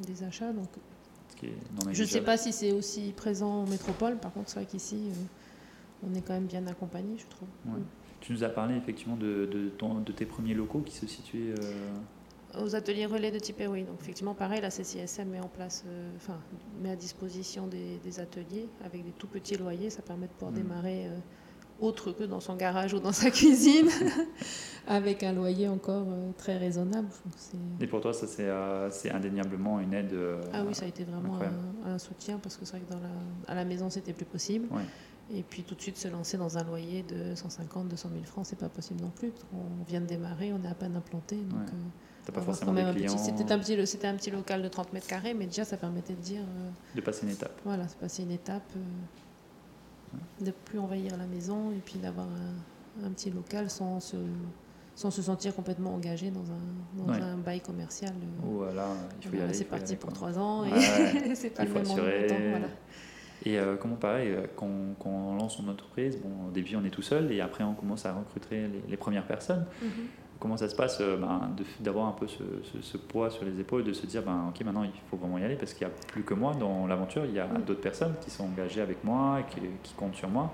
[0.00, 0.52] des achats.
[0.52, 0.68] Donc,
[1.92, 4.18] je ne sais pas si c'est aussi présent en métropole.
[4.18, 7.48] Par contre, c'est vrai qu'ici, euh, on est quand même bien accompagné, je trouve.
[8.20, 11.54] Tu nous as parlé effectivement de, de, tes premiers locaux qui se situaient.
[11.60, 11.90] Euh,
[12.60, 13.38] Aux ateliers relais de
[13.68, 13.84] oui.
[13.84, 16.38] Donc, effectivement, pareil, la CCSM met en place, euh, enfin,
[16.82, 19.90] met à disposition des, ateliers avec des tout petits loyers.
[19.90, 20.56] Ça permet de pouvoir mmh.
[20.56, 21.08] démarrer
[21.82, 23.88] autre que dans son garage ou dans sa cuisine,
[24.86, 27.08] avec un loyer encore euh, très raisonnable.
[27.80, 31.04] Et pour toi, ça c'est euh, indéniablement une aide euh, Ah oui, ça a été
[31.04, 31.38] vraiment
[31.84, 34.68] un, soutien parce que c'est vrai que dans la, à la maison, c'était plus possible.
[35.34, 38.46] Et puis tout de suite se lancer dans un loyer de 150, 200 000 francs,
[38.46, 39.32] c'est pas possible non plus.
[39.54, 41.36] On vient de démarrer, on est à peine implanté.
[41.36, 41.68] Donc,
[42.30, 43.18] pas forcément des clients.
[43.18, 46.14] C'était un, petit, c'était un petit local de 30 mètres carrés, mais déjà ça permettait
[46.14, 46.42] de dire.
[46.94, 47.60] de passer une étape.
[47.64, 48.70] Voilà, c'est passer une étape
[50.40, 52.26] de plus envahir la maison et puis d'avoir
[53.02, 54.16] un, petit local sans se,
[54.94, 58.12] sans se sentir complètement engagé dans un, dans un bail commercial.
[58.42, 58.88] Voilà,
[59.20, 59.54] il faut y aller.
[59.54, 62.68] C'est parti pour trois ans et c'est pas le même Voilà.
[63.44, 66.84] Et euh, comment pareil, euh, quand, quand, on lance son entreprise, bon, au début on
[66.84, 69.66] est tout seul et après on commence à recruter les, premières personnes.
[69.82, 73.84] Mm-hmm comment ça se passe euh, ben, d'avoir un peu ce, poids sur les épaules,
[73.84, 75.96] de se dire ben, ok maintenant il faut vraiment y aller parce qu'il n'y a
[76.08, 79.38] plus que moi dans l'aventure, il y a d'autres personnes qui sont engagées avec moi,
[79.48, 80.52] qui, qui comptent sur moi.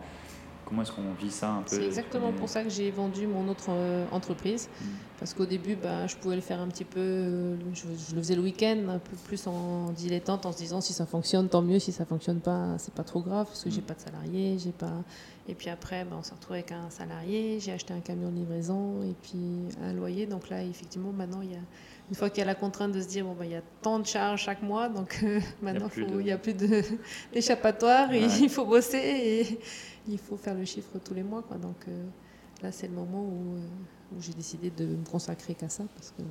[0.68, 3.48] Comment est-ce qu'on vit ça un peu C'est exactement pour ça que j'ai vendu mon
[3.48, 4.68] autre euh, entreprise.
[4.68, 4.84] Mm.
[5.18, 8.34] Parce qu'au début, bah, je pouvais le faire un petit peu, euh, je, le faisais
[8.34, 11.78] le week-end, un peu plus en dilettante, en se disant si ça fonctionne, tant mieux.
[11.78, 13.84] Si ça fonctionne pas, c'est pas trop grave parce que j'ai mm.
[13.84, 14.92] pas de salarié, j'ai pas.
[15.48, 18.36] Et puis après, bah, on s'est retrouvé avec un salarié, j'ai acheté un camion de
[18.36, 19.38] livraison et puis
[19.82, 20.26] un loyer.
[20.26, 21.60] Donc là, effectivement, maintenant, il y a
[22.10, 23.62] une fois qu'il y a la contrainte de se dire bon bah, il y a
[23.82, 26.54] tant de charges chaque mois, donc euh, maintenant il n'y a, plus
[27.32, 29.58] d'échappatoire, il faut bosser et
[30.08, 31.42] il faut faire le chiffre tous les mois.
[31.42, 31.58] Quoi.
[31.58, 32.04] Donc euh,
[32.62, 36.10] là, c'est le moment où, euh, où j'ai décidé de me consacrer qu'à ça parce
[36.10, 36.22] que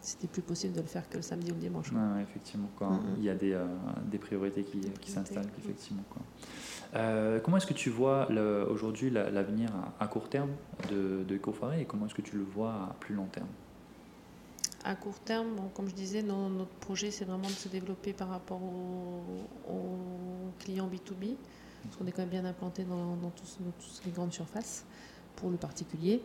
[0.00, 1.92] c'était plus possible de le faire que le samedi ou le dimanche.
[1.92, 2.88] Ouais, effectivement, quoi.
[2.88, 3.18] Mm-hmm.
[3.18, 3.58] il y a des,
[4.06, 6.04] des priorités qui, qui s'installent, effectivement.
[6.08, 6.22] Quoi.
[7.42, 8.28] comment est-ce que tu vois
[8.70, 10.50] aujourd'hui l'avenir à, court terme
[10.88, 13.48] de, de et comment est-ce que tu le vois à plus long terme?
[14.88, 18.60] À court terme, comme je disais, notre projet, c'est vraiment de se développer par rapport
[18.62, 19.22] aux,
[20.58, 21.36] clients B2B
[21.84, 24.84] parce qu'on est quand même bien implanté dans, toutes les grandes surfaces
[25.36, 26.22] pour le particulier.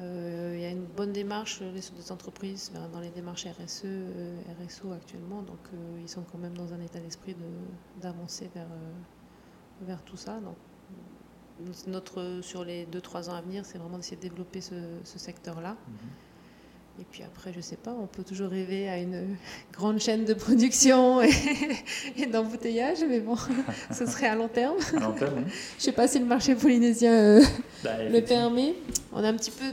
[0.00, 4.36] Euh, il y a une bonne démarche des entreprises dans les démarches RSE, euh,
[4.66, 7.36] RSO actuellement, donc euh, ils sont quand même dans un état d'esprit
[8.02, 8.68] d'avancer vers,
[9.82, 10.40] vers tout ça.
[10.40, 10.56] Donc,
[11.86, 15.76] notre, sur les 2-3 ans à venir, c'est vraiment d'essayer de développer ce, secteur-là.
[15.86, 15.96] Mhm.
[17.00, 19.36] Et puis après, je sais pas, on peut toujours rêver à une
[19.72, 23.36] grande chaîne de production et, d'embouteillage, mais bon,
[23.90, 24.76] ce serait à long terme.
[24.96, 25.52] À long terme, oui.
[25.78, 27.42] Je sais pas si le marché polynésien euh,
[27.82, 28.74] bah, le permet.
[29.12, 29.72] On a un petit peu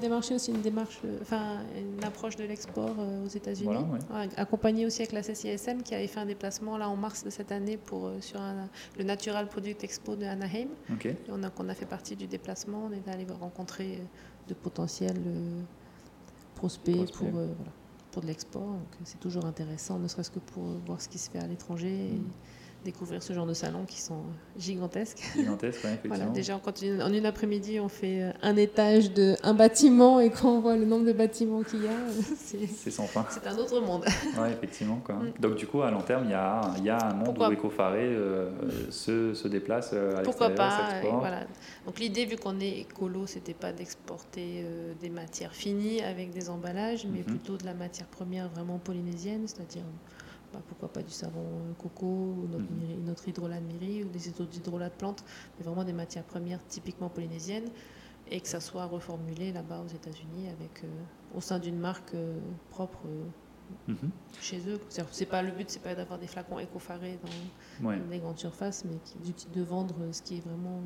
[0.00, 3.64] démarché aussi une démarche, euh, enfin une approche de l'export euh, aux États-Unis,
[4.08, 7.30] voilà, accompagné aussi avec la CCSM qui avait fait un déplacement là en mars de
[7.30, 8.40] cette année pour sur
[8.98, 10.68] le Natural Product Expo de Anaheim.
[11.04, 14.00] Et on a, on a fait partie du déplacement, on est allé rencontrer
[14.48, 15.20] de potentiels
[16.64, 17.48] prospect, pour, euh,
[18.10, 18.62] pour de l'export.
[18.62, 22.20] Donc c'est toujours intéressant, ne serait-ce que pour voir ce qui se fait à l'étranger.
[22.84, 24.22] Découvrir ce genre de salons qui sont
[24.58, 25.22] gigantesques.
[25.36, 26.16] Gigantesques, oui, effectivement.
[26.16, 30.20] Voilà, déjà, quand une, en une après-midi, on fait euh, un étage de un bâtiment
[30.20, 31.90] et quand on voit le nombre de bâtiments qu'il y a,
[32.36, 33.26] c'est C'est sans fin.
[33.30, 34.04] c'est un autre monde.
[34.38, 35.00] Oui, effectivement.
[35.04, 35.14] Quoi.
[35.16, 35.32] Mm.
[35.40, 37.48] Donc, du coup, à long terme, il y a, il y a un monde Pourquoi
[37.48, 38.50] où Ecofaré euh,
[38.90, 41.40] se, se déplace euh, à Pourquoi pas euh, voilà.
[41.86, 46.48] Donc l'idée, vu qu'on est écolo, c'était pas d'exporter euh, des matières finies avec des
[46.50, 47.24] emballages, mais Mhm.
[47.24, 49.82] plutôt de la matière première vraiment polynésienne, c'est-à-dire
[50.54, 54.08] bah, pourquoi pas du savon euh, coco, ou notre, miri- notre hydrolat de miri ou
[54.08, 55.24] des autres hydrolats de plantes,
[55.58, 57.68] mais vraiment des matières premières typiquement polynésiennes
[58.30, 60.88] et que ça soit reformulé là-bas aux États-Unis avec euh,
[61.36, 62.38] au sein d'une marque euh,
[62.70, 63.00] propre
[63.88, 64.10] Mhm.
[64.40, 64.78] chez eux.
[65.10, 67.18] C'est pas le but, c'est pas d'avoir des flacons écofarés
[67.80, 67.98] dans Ouais.
[68.10, 68.96] des grandes surfaces, mais
[69.54, 70.82] de vendre ce qui est vraiment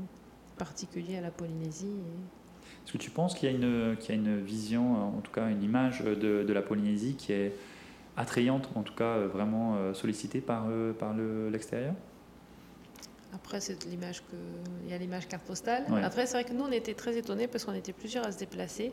[0.57, 1.87] particulier à la Polynésie.
[1.87, 5.21] et- Est-ce que tu penses qu'il y, a une- qu'il y a une vision, en
[5.21, 7.53] tout cas une image de, de la Polynésie qui est
[8.19, 11.95] attrayante, en tout cas euh, vraiment euh, sollicitée par, euh, par le- l'extérieur?
[13.35, 14.37] Après, c'est l'image que
[14.85, 15.85] il y a l'image carte postale.
[15.91, 16.03] Ouais.
[16.03, 18.39] Après, c'est vrai que nous, on était très étonnés parce qu'on était plusieurs à se
[18.39, 18.93] déplacer.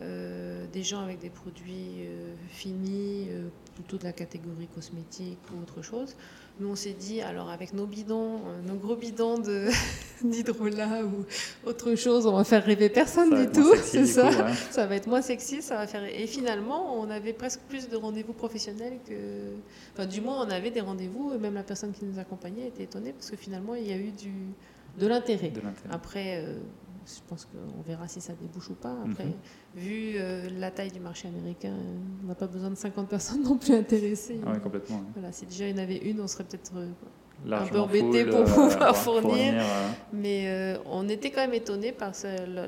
[0.00, 5.60] Euh, des gens avec des produits euh, finis, euh, plutôt de la catégorie cosmétique ou
[5.60, 6.14] autre chose.
[6.60, 9.38] Nous, on s'est dit, alors avec nos bidons, nos gros bidons
[10.22, 11.24] d'hydrolat ou
[11.68, 14.30] autre chose, on va faire rêver personne Ça du tout, sexy, c'est ça.
[14.30, 14.54] coup, ouais.
[14.70, 16.04] Ça va être moins sexy, ça va faire.
[16.04, 19.14] Et finalement, on avait presque plus de rendez-vous professionnels que.
[19.94, 22.84] Enfin, du moins, on avait des rendez-vous, et même la personne qui nous accompagnait était
[22.84, 24.32] étonnée parce que finalement, il y a eu du...
[24.96, 25.48] de l'intérêt.
[25.48, 25.90] De l'intérêt.
[25.90, 26.54] Après, euh,
[27.16, 28.94] je pense qu'on verra si ça débouche ou pas.
[29.10, 29.32] Après, Mhm.
[29.76, 31.74] vu euh, la taille du marché américain,
[32.22, 34.40] on n'a pas besoin de 50 personnes non plus intéressées.
[34.46, 34.96] Ah ouais, complètement.
[34.98, 35.02] ouais.
[35.14, 36.72] Voilà, si déjà il y en avait une, on serait peut-être.
[36.76, 36.88] euh,
[37.46, 39.54] Largement embêté full, pour euh, pouvoir fournir.
[39.56, 42.12] euh, Mais on était quand même étonnés par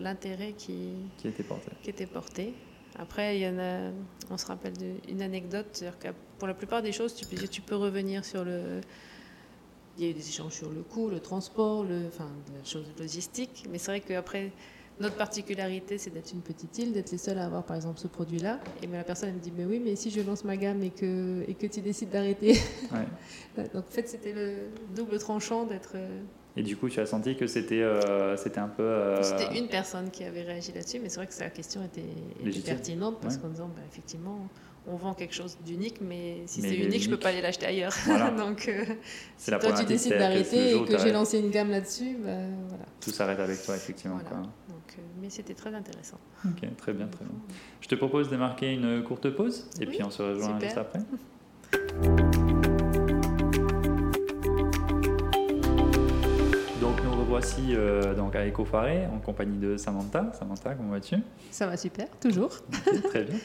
[0.01, 1.71] l'intérêt qui, qui a été porté.
[1.83, 2.55] qui était porté.
[2.99, 3.91] Après, il y en a,
[4.31, 4.75] on se rappelle
[5.07, 8.81] d'une anecdote, c'est-à-dire que pour la plupart des choses, tu peux revenir sur le.
[10.01, 12.87] Il y a eu des échanges sur le coût, le transport, le, enfin, la chose
[12.99, 13.67] logistique.
[13.71, 14.51] Mais c'est vrai qu'après,
[14.99, 18.07] notre particularité, c'est d'être une petite île, d'être les seuls à avoir, par exemple, ce
[18.07, 18.61] produit-là.
[18.83, 20.83] Et mais la personne elle me dit, mais oui, mais si je lance ma gamme
[20.83, 22.57] et que, et que tu décides d'arrêter.
[22.93, 23.65] Ouais.
[23.75, 25.97] Donc en fait, c'était le double tranchant d'être.
[26.57, 28.83] Et du coup, tu as senti que c'était euh, un peu.
[28.83, 32.03] euh, C'était une personne qui avait réagi là-dessus, mais c'est vrai que sa question était,
[32.65, 33.43] pertinente parce Ouais.
[33.43, 34.49] qu'en disant, bah, effectivement,
[34.87, 37.23] on vend quelque chose d'unique, mais si c'est est unique, je peux unique.
[37.23, 37.93] pas aller l'acheter ailleurs.
[38.05, 38.31] Voilà.
[38.37, 38.85] Donc, euh,
[39.49, 42.31] la toi, tu décides d'arrêter et que j'ai lancé une gamme là-dessus, bah,
[42.69, 42.85] voilà.
[43.01, 44.17] Tout s'arrête avec toi, effectivement.
[44.17, 44.31] Voilà.
[44.31, 44.39] quoi.
[44.39, 46.19] Donc, euh, mais c'était très intéressant.
[46.45, 47.35] Ok, très bien, très bien.
[47.81, 50.61] Je te propose de marquer une courte pause et Oui, puis on se rejoint super.
[50.69, 50.99] juste après.
[57.51, 60.33] revoici euh, donc à Ecofaré en compagnie de Samantha.
[60.33, 61.17] Samantha, comment vas-tu?
[61.51, 62.51] Ça va super, toujours.
[63.09, 63.37] Très bien.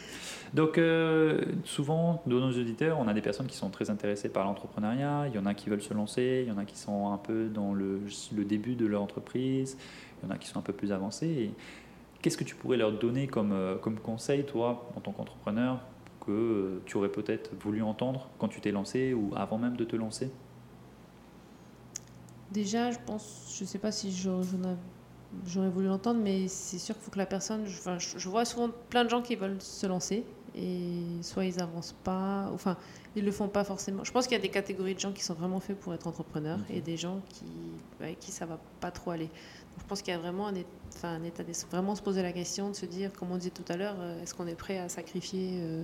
[0.54, 4.46] Donc euh, souvent, de nos auditeurs, on a des personnes qui sont très intéressées par
[4.46, 5.28] l'entrepreneuriat.
[5.28, 7.18] Il y en a qui veulent se lancer, il y en a qui sont un
[7.18, 8.02] peu dans le,
[8.36, 9.78] le début de leur entreprise,
[10.22, 11.28] il y en a qui sont un peu plus avancés.
[11.28, 11.52] Et
[12.22, 15.80] Qu'est-ce que tu pourrais leur donner comme, euh, comme conseil, toi, en tant qu'entrepreneur,
[16.26, 19.96] que tu aurais peut-être voulu entendre quand tu t'es lancé ou avant même de te
[19.96, 20.32] lancer?
[22.56, 27.12] Déjà, je pense, je sais pas si j'aurais voulu l'entendre, mais c'est sûr qu'il faut
[27.12, 27.66] que la personne.
[27.66, 30.24] je- Enfin, je, vois souvent plein de gens qui veulent se lancer
[30.56, 32.78] et soit ils avancent pas, enfin,
[33.18, 34.06] ils le font pas forcément.
[34.06, 36.08] Je pense qu'il y a des catégories de gens qui sont vraiment faits pour être
[36.08, 37.44] entrepreneurs et des gens qui,
[38.00, 39.26] avec qui ça va pas trop aller.
[39.28, 40.66] Donc, je pense qu'il y a vraiment un, é-
[40.96, 43.50] enfin, un état d'esprit, vraiment se poser la question de se dire, comme on disait
[43.50, 45.84] tout à l'heure, euh, est-ce qu'on est prêt à sacrifier euh,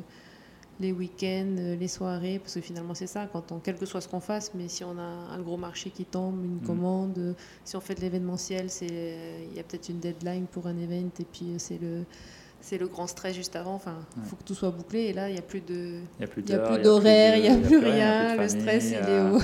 [0.82, 4.02] les week-ends, euh, les soirées, parce que finalement c'est ça, quand on, quel que soit
[4.02, 6.62] ce qu'on fasse, mais si on a un gros marché qui tombe, une Mhm.
[6.66, 10.46] commande, euh, si on fait de l'événementiel, c'est euh, il y a peut-être une deadline
[10.48, 12.06] pour un event et puis euh, c'est le
[12.64, 13.74] c'est le grand stress juste avant.
[13.74, 14.28] Enfin, il Ouais.
[14.28, 16.44] faut que tout soit bouclé et là il n'y a plus de Il a plus
[16.44, 19.40] d'horaire, il n'y a, plus rien, le stress il est euh, au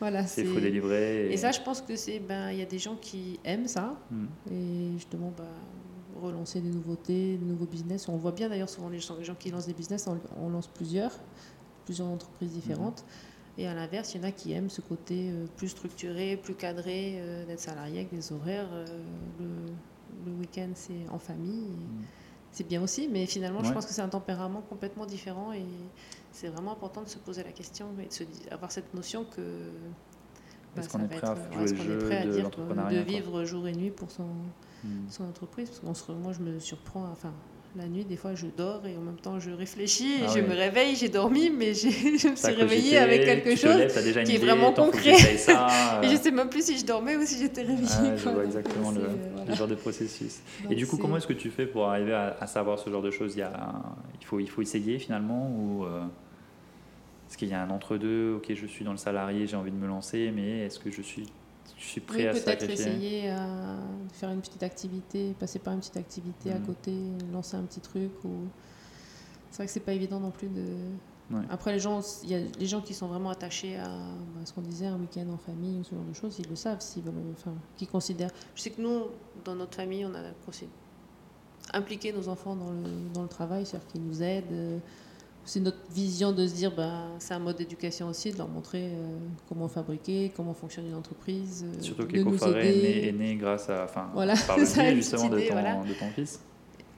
[0.00, 1.32] voilà, Il faut délivrer.
[1.32, 3.98] et ça, je pense que c'est ben il y a des gens qui aiment ça
[4.10, 4.26] Hmm.
[4.52, 5.44] et justement bah,
[6.18, 8.08] relancer des nouveautés, des nouveaux business.
[8.08, 10.48] On voit bien d'ailleurs souvent les gens, les gens qui lancent des business, on, on
[10.50, 11.12] lance plusieurs,
[11.84, 13.04] plusieurs entreprises différentes.
[13.56, 16.54] Et à l'inverse, il y en a qui aiment ce côté euh, plus structuré, plus
[16.54, 18.68] cadré, euh, d'être salarié avec des horaires.
[18.72, 18.84] euh,
[19.40, 19.46] le,
[20.26, 21.64] le week-end, c'est en famille.
[21.64, 22.04] et
[22.52, 25.64] C'est bien aussi, mais finalement, je pense que c'est un tempérament complètement différent et
[26.32, 29.40] c'est vraiment important de se poser la question et de se avoir cette notion que
[30.74, 31.08] bah, Est-ce qu'on est est
[32.06, 32.64] prêt à de dire, de quoi?
[33.02, 34.26] vivre jour et nuit pour son,
[34.84, 35.08] Hmm.
[35.10, 37.32] son entreprise parce qu'on se, moi je me surprends enfin
[37.76, 40.40] la nuit des fois je dors et en même temps je réfléchis et Ah je
[40.40, 40.46] oui.
[40.46, 44.24] me réveille j'ai dormi mais j'ai- je me suis réveillée avec quelque chose lèves, déjà
[44.24, 45.10] qui est vraiment concret.
[45.10, 48.28] et euh, je sais même plus si je dormais ou si j'étais réveillée ah, je
[48.28, 50.38] vois exactement c'est, le, euh, le genre de processus.
[50.70, 53.02] Et du coup, comment est-ce que tu fais pour arriver à, à savoir ce genre
[53.02, 53.34] de choses?
[53.34, 56.02] Il, y a un- il, faut, il faut essayer finalement ou euh,
[57.28, 58.34] Est-ce qu'il y a un entre-deux?
[58.36, 61.02] Ok, je suis dans le salarié, j'ai envie de me lancer, mais est-ce que je
[61.02, 61.26] suis,
[61.76, 63.78] je suis prêt Oui, à peut-être essayer à
[64.12, 66.66] faire une petite activité, passer par une petite activité à Mhm.
[66.66, 66.92] côté,
[67.32, 68.12] lancer un petit truc.
[68.24, 68.46] Ou...
[69.50, 70.64] C'est vrai que c'est pas évident non plus de.
[71.30, 71.42] Ouais.
[71.50, 74.52] Après, les gens, il y a les gens qui sont vraiment attachés à bah, ce
[74.52, 77.02] qu'on disait, un week-end en famille, ou ce genre de choses, ils le savent, s'ils
[77.02, 78.30] veulent, enfin, qui considèrent.
[78.54, 79.02] Je sais que nous,
[79.44, 80.22] dans notre famille, on a
[81.74, 82.80] impliqué nos enfants dans le,
[83.12, 84.80] dans le travail, c'est-à-dire qu'ils nous aident.
[85.48, 88.90] C'est notre vision de se dire, bah, c'est un mode d'éducation aussi, de leur montrer
[88.92, 91.64] euh, comment fabriquer, comment fonctionne une entreprise.
[91.66, 94.64] euh, Surtout de qu'Eco nous Forêt est est né grâce à, enfin, Voilà, par le
[94.64, 95.76] biais justement de ton, voilà.
[95.82, 96.40] de ton fils.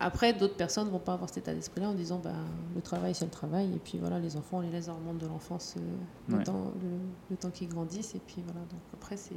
[0.01, 2.33] Après, d'autres personnes vont pas avoir cet état d'esprit-là en disant bah,
[2.75, 3.67] le travail, c'est le travail.
[3.73, 6.43] Et puis voilà, les enfants, on les laisse dans le monde de l'enfance euh, le,
[6.43, 6.89] temps, le,
[7.31, 8.17] le temps qu'ils grandissent.
[8.17, 9.35] Et puis voilà, donc après, c'est,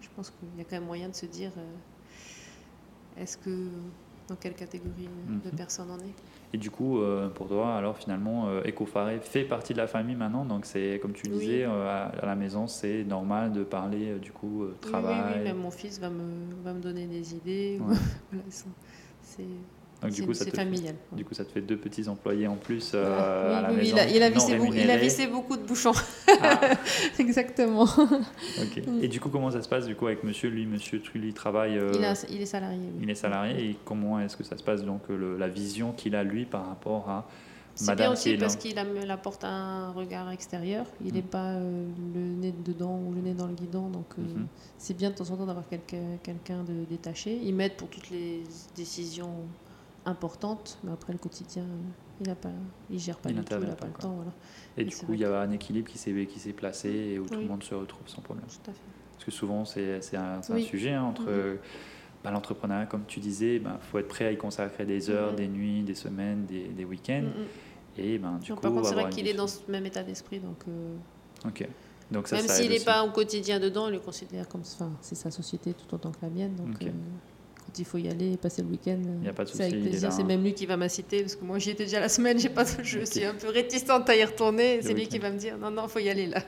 [0.00, 1.52] je pense qu'il y a quand même moyen de se dire
[3.16, 3.68] est-ce que
[4.28, 5.08] dans quelle catégorie
[5.44, 5.56] de Mhm.
[5.56, 6.14] personnes on est?
[6.54, 9.86] Et du coup, euh, pour toi, alors finalement, euh, Eco Forêt fait partie de la
[9.86, 11.38] famille maintenant, donc c'est comme tu Oui.
[11.38, 15.20] disais, euh, à, à la maison, c'est normal de parler euh, du coup Oui, travail.
[15.22, 17.78] Oui, oui, même mon fils va me, va me donner des idées.
[17.80, 17.96] Ouais.
[18.30, 18.44] Voilà,
[19.22, 19.46] c'est,
[20.02, 20.94] Donc du coup, ça te familial.
[21.10, 23.76] Fait, du coup, ça te fait deux petits employés en plus euh, à la Oui,
[23.76, 23.96] maison.
[23.96, 25.00] il, a, il, a non vissé beaucoup, il a rémunérés.
[25.00, 25.92] vissé beaucoup de bouchons.
[26.40, 26.60] Ah,
[27.18, 27.86] Exactement.
[27.86, 29.02] Mm.
[29.02, 31.78] Et du coup, comment ça se passe du coup avec Monsieur Lui, Monsieur lui travaille.
[31.78, 32.78] euh, il, a- il est salarié.
[32.80, 33.00] oui.
[33.02, 36.14] il est salarié et comment est-ce que ça se passe donc le- la vision qu'il
[36.16, 37.28] a lui par rapport à
[37.74, 38.78] C'est bien aussi parce qu'il
[39.10, 40.84] apporte un regard extérieur.
[41.04, 41.26] Il n'est Mm.
[41.26, 43.88] pas euh, le nez dedans ou le nez dans le guidon.
[43.88, 44.46] Donc euh, Mhm.
[44.78, 47.38] c'est bien de temps en temps d'avoir quelqu'un quelqu'un de détaché.
[47.42, 48.42] Il m'aide pour toutes les
[48.76, 49.32] décisions
[50.04, 51.76] importantes, mais après le quotidien, euh,
[52.20, 52.50] il ne pas,
[52.90, 54.14] il gère pas Il du tout, il n'a pas pas, le temps.
[54.14, 54.32] Voilà.
[54.76, 57.18] Et Et du coup, il y a un équilibre qui s'est qui s'est placé et
[57.18, 57.42] où tout Oui.
[57.44, 58.46] le monde se retrouve sans problème.
[58.46, 58.80] Tout à fait.
[59.14, 60.64] Parce que souvent, c'est un, c'est un Oui.
[60.64, 61.56] sujet hein, entre euh,
[62.24, 65.48] bah, l'entrepreneuriat, comme tu disais, il faut être prêt à y consacrer des heures, des
[65.48, 67.22] nuits, des semaines, des, des week-ends.
[67.22, 67.46] Mm, mm.
[67.98, 70.02] Et ben, du Non, coup, par contre, c'est vrai qu'il est dans ce même état
[70.02, 70.40] d'esprit.
[70.40, 70.96] Donc, euh,
[71.46, 71.68] Ok.
[72.10, 74.92] Donc ça, même ça s'il n'est pas au quotidien dedans, il le considère comme enfin,
[75.00, 76.54] c'est sa société tout autant que la mienne.
[76.56, 76.82] Donc, Ok.
[76.82, 76.90] euh,
[77.72, 79.70] quand il faut y aller, passer le week-end, Il y a pas de c'est avec
[79.72, 80.12] souci, il est plaisir.
[80.12, 80.26] C'est hein.
[80.26, 82.64] même lui qui va m'inciter parce que moi j'y étais déjà la semaine, j'ai pas,
[82.82, 83.06] je Ok.
[83.06, 84.80] suis un peu réticente à y retourner.
[84.82, 86.42] C'est lui qui va me dire non, non, faut y aller là.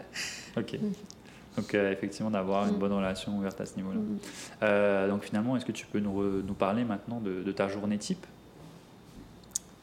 [0.56, 0.78] Ok.
[1.56, 3.98] Donc euh, effectivement, d'avoir une bonne relation ouverte à ce niveau-là.
[4.00, 4.18] Mm.
[4.64, 7.68] Euh, donc finalement, est-ce que tu peux nous, re- nous parler maintenant de, de ta
[7.68, 8.26] journée type?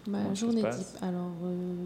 [0.07, 0.87] Ma Comment journée type.
[1.01, 1.85] Alors, euh,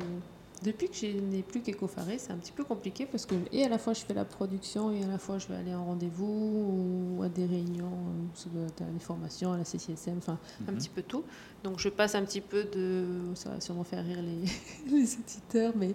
[0.66, 3.70] depuis que je n'ai plus qu'Ecofaré, c'est un petit peu compliqué parce que, et à
[3.70, 7.16] la fois, je fais la production et à la fois, je vais aller en rendez-vous
[7.18, 10.40] ou à des réunions, euh, ça doit être à des formations, à la CCSM, enfin,
[10.68, 10.78] un Mhm.
[10.78, 11.24] petit peu tout.
[11.64, 13.06] Donc, je passe un petit peu de.
[13.36, 14.46] Ça va sûrement faire rire les,
[14.92, 15.94] les auditeurs, mais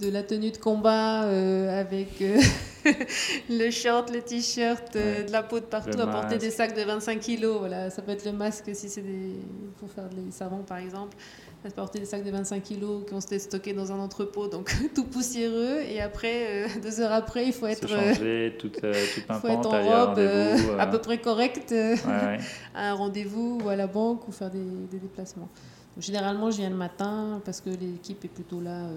[0.00, 2.38] de la tenue de combat euh, avec euh,
[3.48, 6.82] le short, le t-shirt, euh, de la peau de partout, à porter des sacs de
[6.82, 7.58] 25 kilos.
[7.58, 9.36] Voilà, ça peut être le masque si c'est des.
[9.78, 11.16] pour faire des savons, par exemple
[11.64, 14.74] à porter des sacs de 25 kilos qui ont été stockés dans un entrepôt, donc
[14.94, 15.80] tout poussiéreux.
[15.80, 19.48] Et après, euh, deux heures après, il faut être, euh, changer, toute, euh, toute faut
[19.48, 22.38] pimpante, être en robe euh, à peu près correcte ouais, ouais.
[22.74, 25.48] à un rendez-vous ou à la banque ou faire des, des déplacements.
[25.96, 28.88] Donc, généralement, je viens le matin parce que l'équipe est plutôt là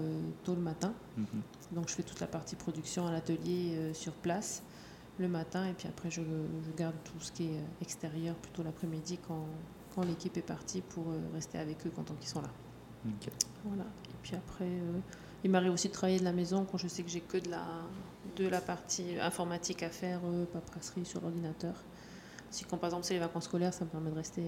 [0.44, 0.94] tôt le matin.
[1.16, 1.26] Mhm.
[1.72, 4.62] Donc je fais toute la partie production à l'atelier sur place
[5.18, 9.18] le matin et puis après je, je garde tout ce qui est extérieur plutôt l'après-midi
[9.26, 9.46] quand,
[9.94, 12.50] quand l'équipe est partie pour euh, rester avec eux quand qu'ils sont là.
[13.64, 13.84] Voilà.
[13.84, 14.98] Et puis après, euh,
[15.44, 17.50] il m'arrive aussi de travailler de la maison quand je sais que j'ai que de
[17.50, 17.64] la,
[18.36, 21.74] de la partie informatique à faire, euh, paperasserie sur l'ordinateur.
[22.50, 24.42] Si quand par exemple c'est les vacances scolaires, ça me permet de rester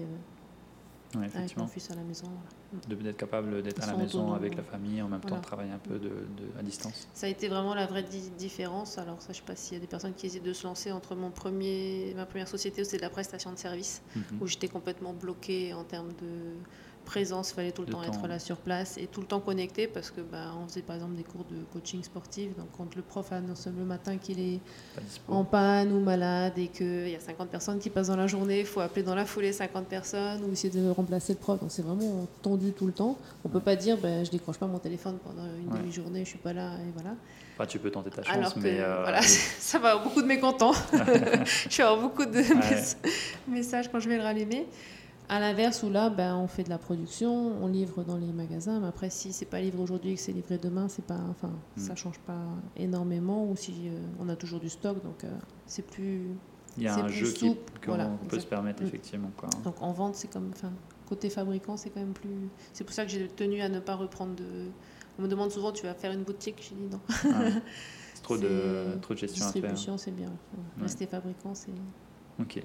[1.15, 2.25] Ouais, avec mon fils à la maison.
[2.27, 2.85] voilà.
[2.89, 5.41] De- D'être capable d'être à la maison autonomes, avec la famille, en même temps Voilà.
[5.41, 7.07] de travailler un peu de, de- à distance.
[7.13, 8.97] Ça a été vraiment la vraie di- différence.
[8.97, 10.91] Alors ça, je sais pas s'il y a des personnes qui hésitent de se lancer
[10.91, 14.23] entre mon premier, ma première société où c'était de la prestation de service, Mhm.
[14.41, 16.55] où j'étais complètement bloquée en termes de
[17.07, 19.39] présence, il fallait tout le temps, temps, être là sur place et tout le temps
[19.39, 22.55] connecté parce que bah, on faisait par exemple des cours de coaching sportif.
[22.57, 24.59] Donc quand le prof annonce le matin qu'il est
[25.27, 28.59] en panne ou malade et qu'il y a 50 personnes qui passent dans la journée,
[28.59, 31.59] il faut appeler dans la foulée 50 personnes ou essayer de remplacer le prof.
[31.59, 33.17] Donc c'est vraiment tendu tout le temps.
[33.45, 35.79] On peut pas dire ben, je décroche pas mon téléphone pendant une Ouais.
[35.79, 37.15] demi-journée, je suis pas là et voilà.
[37.67, 40.73] Tu peux tenter ta chance, Alors que mais euh, voilà, ça va beaucoup de mécontents.
[41.69, 42.97] je vais avoir beaucoup de mess-
[43.47, 44.67] messages quand je vais le rallumer.
[45.29, 48.79] À l'inverse, où là, ben, on fait de la production, on livre dans les magasins,
[48.79, 51.51] mais après, si c'est pas livré aujourd'hui et que c'est livré demain, c'est pas, enfin,
[51.75, 51.81] Mm.
[51.81, 52.39] ça change pas
[52.77, 53.45] énormément.
[53.49, 55.29] Ou si euh, on a toujours du stock, donc euh,
[55.65, 56.27] c'est plus.
[56.77, 57.57] il y a un jeu qu'on
[57.87, 58.85] voilà, peut se permettre Mm.
[58.87, 59.31] effectivement.
[59.35, 59.49] Quoi.
[59.65, 60.71] Donc en vente, c'est comme, enfin,
[61.09, 62.49] côté fabricant, c'est quand même plus.
[62.71, 64.45] C'est pour ça que j'ai tenu à ne pas reprendre de.
[65.19, 66.99] On me demande souvent, tu vas faire une boutique J'ai dit non.
[67.09, 67.49] Ah,
[68.13, 69.61] c'est trop de, trop de gestion à faire.
[69.61, 70.31] Distribution, c'est bien.
[70.79, 71.71] Rester fabricant, c'est
[72.39, 72.61] Ok.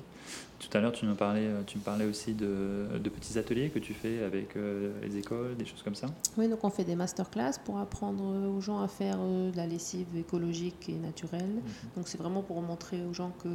[0.58, 3.70] Tout à l'heure, tu, me parlais, euh, tu me parlais aussi de, de petits ateliers
[3.70, 6.06] que tu fais avec euh, les écoles, des choses comme ça
[6.36, 9.66] Oui, donc on fait des masterclass pour apprendre aux gens à faire euh, de la
[9.66, 11.42] lessive écologique et naturelle.
[11.42, 11.62] Mhm.
[11.96, 13.48] Donc c'est vraiment pour montrer aux gens que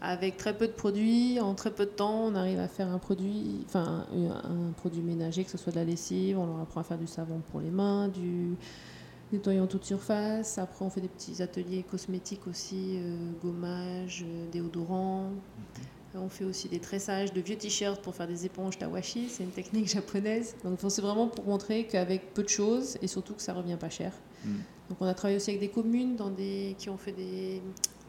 [0.00, 2.98] avec très peu de produits, en très peu de temps, on arrive à faire un
[2.98, 6.80] produit, enfin un, un produit ménager, que ce soit de la lessive, on leur apprend
[6.80, 8.54] à faire du savon pour les mains, du
[9.32, 10.58] nettoyant toute surface.
[10.58, 15.30] Après, on fait des petits ateliers cosmétiques aussi, euh, gommage, euh, déodorant.
[16.14, 19.50] On fait aussi des tressages de vieux t-shirts pour faire des éponges tawashi, c'est une
[19.50, 20.56] technique japonaise.
[20.64, 23.90] Donc c'est vraiment pour montrer qu'avec peu de choses et surtout que ça revient pas
[23.90, 24.12] cher.
[24.44, 24.54] Mm.
[24.88, 27.60] Donc on a travaillé aussi avec des communes dans des, qui ont fait des,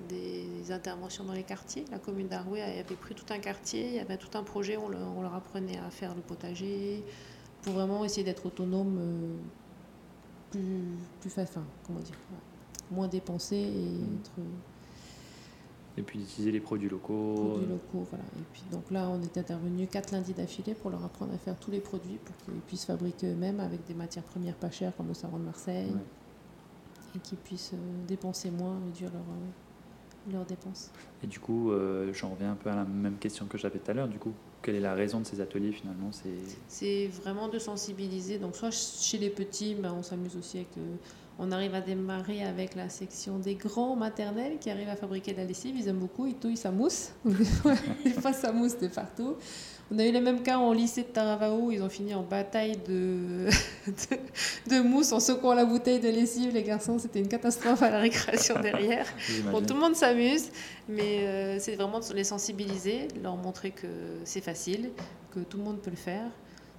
[0.08, 1.86] des interventions dans les quartiers.
[1.92, 4.88] La commune d'Arouet avait pris tout un quartier, il y avait tout un projet, on
[4.88, 7.04] leur, on leur apprenait à faire le potager
[7.62, 9.36] pour vraiment essayer d'être autonome, euh,
[10.52, 10.62] plus,
[11.22, 12.16] plus enfin, comment dire,
[12.92, 13.86] moins dépensé et
[14.20, 14.32] être
[15.98, 17.34] Et puis d'utiliser les produits locaux.
[17.36, 18.08] produits locaux.
[18.10, 18.26] Voilà.
[18.38, 21.58] Et puis donc là, on est intervenu quatre lundis d'affilée pour leur apprendre à faire
[21.60, 25.08] tous les produits pour qu'ils puissent fabriquer eux-mêmes avec des matières premières pas chères comme
[25.08, 27.16] le savon de Marseille Ouais.
[27.16, 30.92] et qu'ils puissent euh, dépenser moins, réduire leurs euh, leurs dépenses.
[31.24, 33.90] Et du coup, euh, j'en reviens un peu à la même question que j'avais tout
[33.90, 34.08] à l'heure.
[34.08, 36.12] Du coup, quelle est la raison de ces ateliers finalement
[36.68, 38.38] C'est vraiment de sensibiliser.
[38.38, 40.70] Donc soit chez les petits, ben, on s'amuse aussi avec...
[41.40, 45.38] on arrive à démarrer avec la section des grands maternels qui arrivent à fabriquer de
[45.38, 45.74] la lessive.
[45.78, 47.12] Ils aiment beaucoup, ils touillent sa mousse.
[48.06, 49.38] ils passent sa mousse de partout.
[49.90, 51.72] On a eu les mêmes cas en lycée de Taravao.
[51.72, 53.48] Ils ont fini en bataille de,
[53.88, 56.54] de, de mousse en secouant la bouteille de lessive.
[56.54, 59.08] Les garçons, c'était une catastrophe à la récréation derrière.
[59.52, 60.50] Bon, tout le monde s'amuse,
[60.90, 63.88] mais euh, c'est vraiment de les sensibiliser, leur montrer que
[64.26, 64.92] c'est facile,
[65.34, 66.30] que tout le monde peut le faire.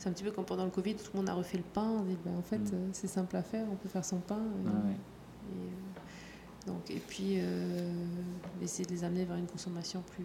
[0.00, 1.86] C'est un petit peu comme pendant le Covid, tout le monde a refait le pain.
[2.00, 2.70] On dit, ben, en fait, Mm.
[2.74, 4.38] euh, c'est simple à faire, on peut faire son pain.
[4.38, 4.92] Et, Ah ouais.
[5.52, 7.92] et, euh, donc, et puis, euh,
[8.62, 10.24] essayer de les amener vers une consommation plus,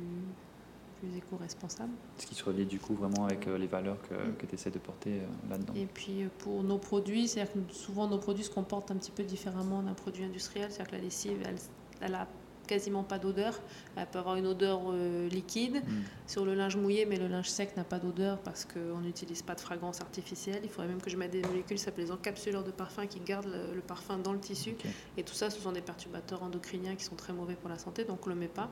[1.02, 1.92] plus éco-responsable.
[2.18, 4.36] Ce qui se relie du coup vraiment avec euh, les valeurs que, Mm.
[4.38, 5.74] que tu essaies de porter euh, là-dedans.
[5.76, 9.12] Et puis euh, pour nos produits, c'est-à-dire que souvent nos produits se comportent un petit
[9.12, 10.72] peu différemment d'un produit industriel.
[10.72, 11.58] C'est-à-dire que la lessive, elle,
[12.00, 12.30] elle a
[12.66, 13.59] quasiment pas d'odeur.
[13.95, 16.01] Elle peut avoir une odeur euh, liquide Mm.
[16.28, 19.55] sur le linge mouillé, mais le linge sec n'a pas d'odeur parce qu'on n'utilise pas
[19.55, 20.61] de fragrance artificielle.
[20.63, 23.20] Il faudrait même que je mette des molécules, ça s'appelle les encapsuleurs de parfum, qui
[23.20, 24.76] gardent le, le parfum dans le tissu.
[25.18, 28.03] Et tout ça, ce sont des perturbateurs endocriniens qui sont très mauvais pour la santé,
[28.03, 28.70] donc on ne le met pas.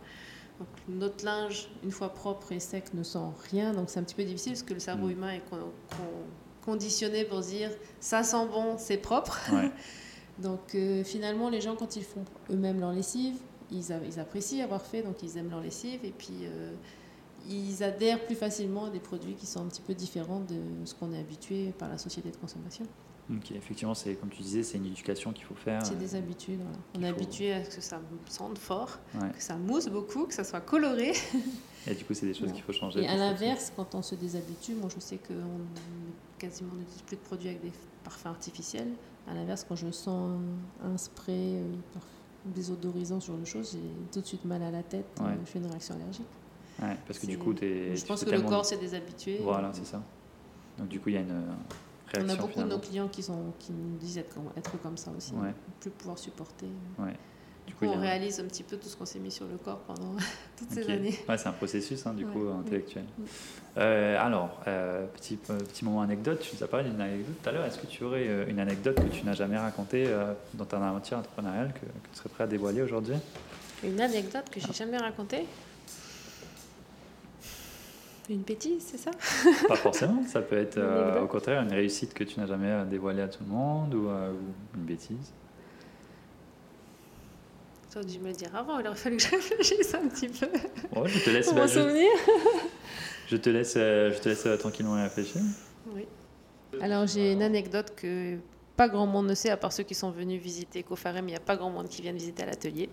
[0.59, 3.17] Donc notre linge, une fois propre et sec, ne sent
[3.51, 3.73] rien.
[3.73, 5.11] Donc c'est un petit peu difficile parce que le cerveau Mm.
[5.11, 5.57] humain est con-
[5.89, 6.25] con-
[6.65, 9.39] conditionné pour se dire ça sent bon, c'est propre.
[9.51, 9.71] Ouais.
[10.39, 13.35] Donc euh, finalement, les gens, quand ils font eux-mêmes leur lessive,
[13.73, 15.99] ils, a- ils apprécient avoir fait, donc ils aiment leur lessive.
[16.05, 16.71] Et puis euh,
[17.49, 20.55] ils adhèrent plus facilement à des produits qui sont un petit peu différents de
[20.85, 22.85] ce qu'on est habitué par la société de consommation.
[23.29, 25.85] Ok, effectivement, c'est comme tu disais, c'est une éducation qu'il faut faire.
[25.85, 26.59] C'est des habitudes.
[26.61, 26.77] voilà.
[26.95, 29.29] On est faut- habitué à ce que ça sente fort, Ouais.
[29.31, 31.13] que ça mousse beaucoup, que ça soit coloré.
[31.87, 32.53] Et du coup, c'est des choses Ouais.
[32.53, 33.01] qu'il faut changer.
[33.01, 35.33] Et à l'inverse, quand on se déshabitue, moi je sais qu'on
[36.37, 37.71] quasiment n'utilise plus de produits avec des
[38.03, 38.91] parfums artificiels.
[39.27, 40.37] À l'inverse, quand je sens
[40.83, 41.63] un, un spray euh,
[42.45, 43.79] désodorisant sur le chose, j'ai
[44.11, 45.27] tout de suite mal à la tête, Ouais.
[45.27, 46.25] euh, je fais une réaction allergique.
[46.81, 49.39] Ouais, parce que du C'est- coup, t'es- Je tu pense que le corps s'est déshabitué.
[49.43, 50.01] Voilà, c'est ça.
[50.77, 51.41] Donc du coup, il y a une euh,
[52.15, 54.81] On réaction a beaucoup de nos clients qui, sont, qui nous disent être comme, être
[54.81, 55.47] comme ça aussi, Ouais.
[55.49, 56.67] ne plus pouvoir supporter.
[56.99, 57.15] Ouais.
[57.67, 59.57] Du coup, on a réalise un petit peu tout ce qu'on s'est mis sur le
[59.57, 60.15] corps pendant
[60.57, 61.17] toutes ces années.
[61.29, 62.31] Ouais, c'est un processus hein, du Ouais.
[62.31, 63.03] coup intellectuel.
[63.17, 63.23] Mm.
[63.77, 67.49] Euh, alors, euh, petit, euh, petit moment anecdote, tu nous as parlé d'une anecdote tout
[67.49, 67.65] à l'heure.
[67.65, 71.17] Est-ce que tu aurais une anecdote que tu n'as jamais racontée euh, dans ta aventure
[71.17, 73.15] entrepreneuriale que, que tu serais prêt à dévoiler aujourd'hui?
[73.83, 75.45] Une anecdote que j'ai jamais racontée?
[78.29, 79.11] Une bêtise, c'est ça?
[79.67, 83.21] Pas forcément, ça peut être euh, au contraire une réussite que tu n'as jamais dévoilée
[83.21, 85.33] à tout le monde ou, euh, ou une bêtise.
[87.93, 90.27] Tu aurais dû me le dire avant, il aurait fallu que je réfléchisse un petit
[90.27, 90.47] peu
[90.99, 92.09] Ouais, je te laisse, pour bah, je, souvenir.
[93.27, 95.41] je te laisse, euh, je te laisse euh, tranquillement réfléchir.
[95.93, 96.05] Oui.
[96.81, 98.37] Alors j'ai une anecdote que
[98.75, 101.35] pas grand monde ne sait, à part ceux qui sont venus visiter Cofarem, il n'y
[101.37, 102.89] a pas grand monde qui viennent visiter à l'atelier.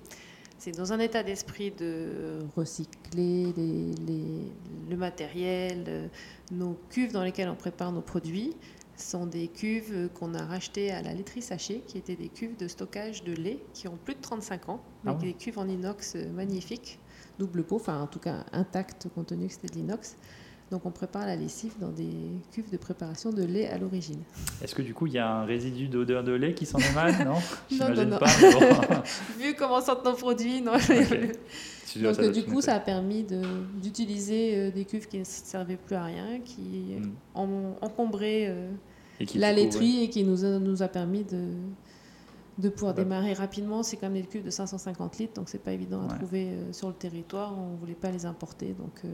[0.59, 4.53] C'est dans un état d'esprit de recycler les- les-
[4.90, 6.07] le matériel, euh,
[6.53, 8.55] nos cuves dans lesquelles on prépare nos produits
[9.01, 12.68] sont des cuves qu'on a rachetées à la laiterie Sachet, qui étaient des cuves de
[12.68, 15.18] stockage de lait qui ont plus de 35 ans, Ah ouais.
[15.18, 16.98] des cuves en inox euh, magnifiques,
[17.38, 20.16] double pot, enfin en tout cas intactes compte tenu que c'était de l'inox.
[20.70, 22.12] Donc on prépare la lessive dans des
[22.53, 24.20] cuves de préparation de lait à l'origine.
[24.62, 27.16] Est-ce que du coup il y a un résidu d'odeur de lait qui s'en émane?
[27.24, 28.18] Non, non, J'imagine non.
[28.18, 28.26] pas.
[28.53, 29.03] bon.
[29.42, 30.74] Vu comment sentent nos produits, non.
[30.74, 31.38] Ok.
[31.90, 32.66] Tu dois- Donc ça euh, du coup, noter.
[32.66, 33.26] ça a permis
[33.82, 36.61] d'utiliser euh, des cuves qui ne servaient plus à rien, qui
[37.01, 37.11] Mm.
[37.34, 38.70] ont encombré euh,
[39.21, 41.45] Et qui, la coup, laiterie et qui nous a, nous a permis de,
[42.59, 43.03] de pouvoir Bah.
[43.05, 43.83] démarrer rapidement.
[43.83, 46.16] C'est quand même des cuves de 550 litres, donc c'est pas évident à Ouais.
[46.18, 47.55] trouver euh, sur le territoire.
[47.59, 49.09] On voulait pas les importer, donc euh,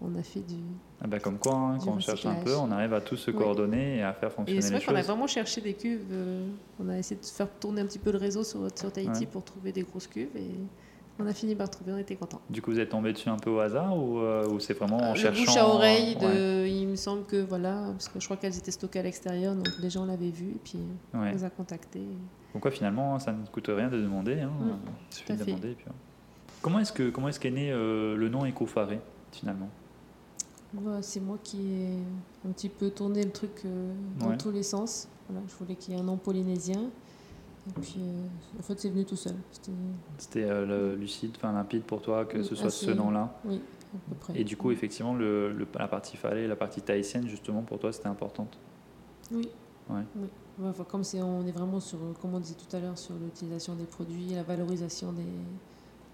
[0.00, 0.56] on a fait du.
[1.00, 3.30] Ah bah, comme quoi, hein, quand on cherche un peu, on arrive à tous se
[3.30, 3.36] Oui.
[3.36, 5.06] coordonner et à faire Et fonctionner c'est les vrai qu'on a choses.
[5.06, 6.00] vraiment cherché des cuves.
[6.10, 6.46] euh,
[6.80, 9.26] on a essayé de faire tourner un petit peu le réseau sur, sur Tahiti Ouais.
[9.26, 10.50] pour trouver des grosses cuves et
[11.22, 11.92] on a fini par trouver.
[11.92, 12.40] On était contents.
[12.50, 14.98] Du coup, vous êtes tombé dessus un peu au hasard ou, euh, ou c'est vraiment
[14.98, 18.20] en le cherchant bouche à oreille, de, Ouais, il me semble que voilà, parce que
[18.20, 20.78] je crois qu'elles étaient stockées à l'extérieur, donc les gens l'avaient vu et puis
[21.14, 21.28] euh, ouais.
[21.30, 22.04] on les a contactés.
[22.52, 24.40] Donc quoi, finalement, ça ne coûte rien de demander.
[24.40, 24.50] Hein.
[24.60, 24.70] Mm,
[25.10, 25.50] Il suffit tout à de fait.
[25.52, 25.70] demander.
[25.70, 25.92] et puis, ouais.
[26.60, 29.00] Comment est-ce que comment est-ce qu'est né euh, le nom Ecofaré
[29.32, 29.68] finalement?
[31.02, 31.98] C'est moi qui ai
[32.48, 35.08] un petit peu tourné le truc euh, dans tous les sens.
[35.28, 36.84] Voilà, je voulais qu'il y ait un nom polynésien.
[37.68, 39.34] Et puis, euh, en fait, c'est venu tout seul.
[40.18, 42.86] C'était, euh, le- lucide, enfin limpide pour toi que Oui, ce soit assez.
[42.86, 43.32] ce nom-là.
[43.44, 43.60] oui,
[43.94, 44.40] à peu près.
[44.40, 47.92] Et du coup, effectivement, le, le- la partie farée, la partie tahitienne, justement, pour toi,
[47.92, 48.58] c'était importante.
[49.30, 49.48] Oui.
[49.90, 50.02] Ouais.
[50.16, 50.28] oui.
[50.64, 53.14] Enfin, comme c'est, on est vraiment sur, euh, comme on disait tout à l'heure, sur
[53.14, 55.22] l'utilisation des produits, la valorisation des,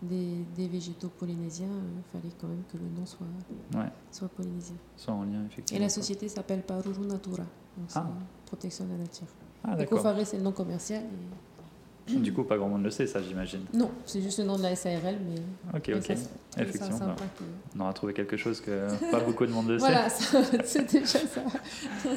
[0.02, 3.26] des, des végétaux polynésiens, il fallait quand même que le nom soit,
[3.74, 3.88] Ouais.
[4.12, 4.76] soit polynésien.
[4.96, 5.80] Sans en lien, Et effectivement.
[5.80, 5.94] la quoi.
[5.94, 7.38] société s'appelle Paruru Natura.
[7.76, 8.06] Donc, Ah.
[8.46, 9.26] protection de la nature.
[9.64, 9.76] Ah.
[9.80, 11.02] Ecofaré, c'est le nom commercial.
[11.02, 13.60] et- Du coup, pas grand monde le sait, ça, j'imagine.
[13.74, 15.40] Non, c'est juste le nom de la SARL, mais.
[15.78, 15.94] Ok, ok.
[15.96, 16.98] ça, c'est- ça Effectivement.
[17.00, 17.44] bah, que-
[17.76, 21.18] On aura trouvé quelque chose que pas beaucoup de monde le Voilà, ça- c'est déjà
[21.18, 21.26] ça.
[21.28, 22.08] sait.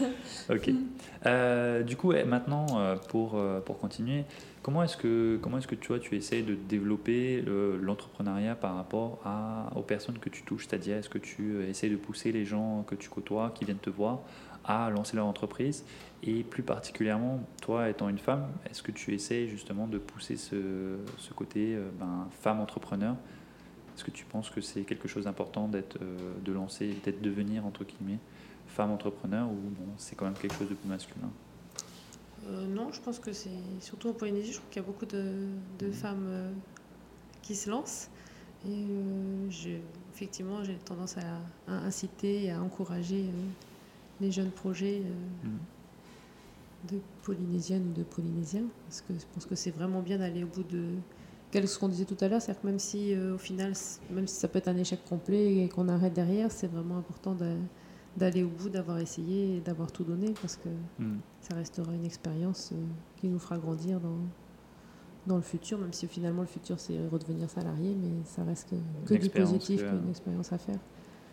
[0.49, 0.69] Ok.
[1.25, 4.23] Euh, du coup, maintenant, euh, pour, euh, pour continuer,
[4.63, 8.75] comment est-ce que, comment est-ce que tu, vois, tu essayes de développer le- l'entrepreneuriat par
[8.75, 10.67] rapport à, aux personnes que tu touches?
[10.69, 13.89] C'est-à-dire, est-ce que tu essayes de pousser les gens que tu côtoies, qui viennent te
[13.89, 14.19] voir,
[14.63, 15.85] à lancer leur entreprise
[16.23, 20.97] Et plus particulièrement, toi étant une femme, est-ce que tu essayes justement de pousser ce,
[21.17, 23.15] ce côté euh, ben, femme entrepreneur?
[23.95, 27.65] Est-ce que tu penses que c'est quelque chose d'important d'être, euh, de lancer, d'être devenir
[27.65, 28.21] entre guillemets
[28.67, 31.33] femme entrepreneur ou bon, c'est quand même quelque chose de plus masculin?
[32.47, 35.05] Euh, non, je pense que c'est surtout en Polynésie, je trouve qu'il y a beaucoup
[35.05, 35.91] de, de Mhm.
[35.91, 36.53] femmes euh,
[37.41, 38.09] qui se lancent.
[38.65, 39.49] Et euh,
[40.13, 43.33] effectivement, j'ai tendance à, à inciter et à encourager
[44.21, 45.59] les jeunes projets euh, Mhm.
[46.91, 48.65] de Polynésiennes ou de Polynésiens.
[48.85, 50.85] Parce que je pense que c'est vraiment bien d'aller au bout de.
[51.53, 53.73] Ce qu'on disait tout à l'heure, c'est que même si euh, au final,
[54.09, 57.35] même si ça peut être un échec complet et qu'on arrête derrière, c'est vraiment important
[58.15, 60.69] d'aller au bout, d'avoir essayé et d'avoir tout donné parce que
[60.99, 61.19] Mhm.
[61.41, 62.77] ça restera une expérience euh,
[63.17, 64.19] qui nous fera grandir dans,
[65.27, 68.75] dans le futur, même si finalement le futur c'est redevenir salarié, mais ça reste que,
[69.09, 70.79] que du positif, que- qu'une expérience à faire.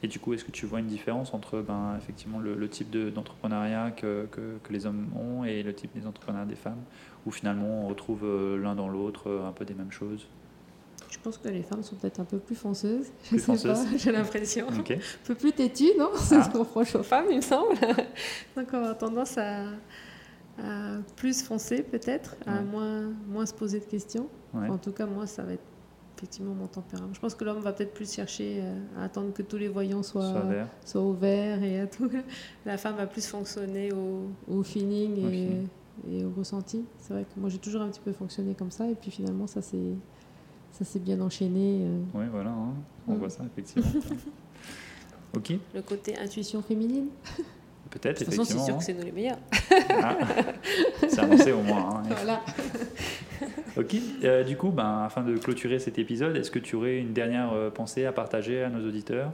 [0.02, 2.88] Et du coup, est-ce que tu vois une différence entre ben, effectivement le, le type
[2.90, 6.78] de- d'entrepreneuriat que, que, que les hommes ont et le type des entrepreneurs des femmes,
[7.26, 10.26] où finalement on retrouve euh, l'un dans l'autre euh, un peu des mêmes choses?
[11.10, 13.56] Je pense que les femmes sont peut-être un peu plus fonceuses, je Plus sais pas,
[13.74, 14.66] fonceuses j'ai l'impression.
[14.78, 14.90] Ok.
[14.92, 16.10] Un peu plus têtues, non?
[16.14, 16.42] C'est Ah.
[16.44, 17.74] ce qu'on reproche aux femmes, il me semble.
[18.56, 19.64] Donc on a tendance à,
[20.62, 24.28] à plus foncer peut-être, à moins, moins se poser de questions.
[24.54, 24.68] Ouais.
[24.68, 25.62] En tout cas, moi, ça va être
[26.18, 27.14] effectivement mon tempérament.
[27.14, 30.02] Je pense que l'homme va peut-être plus chercher euh, à attendre que tous les voyants
[30.02, 30.42] soient,
[30.96, 32.10] ouverts et à tout.
[32.66, 36.84] La femme va plus fonctionner au, au feeling, Au et, au ressenti.
[37.00, 38.86] C'est vrai que moi, j'ai toujours un petit peu fonctionné comme ça.
[38.88, 39.94] Et puis finalement, ça s'est
[40.72, 41.82] ça s'est bien enchaîné.
[41.84, 41.98] euh.
[42.14, 42.74] Oui, voilà, hein.
[43.08, 43.88] on voit ça effectivement.
[45.36, 47.06] ok, Le côté intuition féminine.
[47.90, 48.64] peut-être De toute façon, c'est effectivement.
[48.64, 48.78] sûr hein.
[48.78, 49.38] que c'est nous les meilleurs.
[50.02, 50.16] Ah.
[51.08, 51.96] c'est annoncé au moins.
[51.96, 52.02] hein.
[52.08, 52.42] Voilà.
[53.76, 57.12] Ok, euh, du coup, ben, afin de clôturer cet épisode, est-ce que tu aurais une
[57.12, 59.32] dernière euh, pensée à partager à nos auditeurs?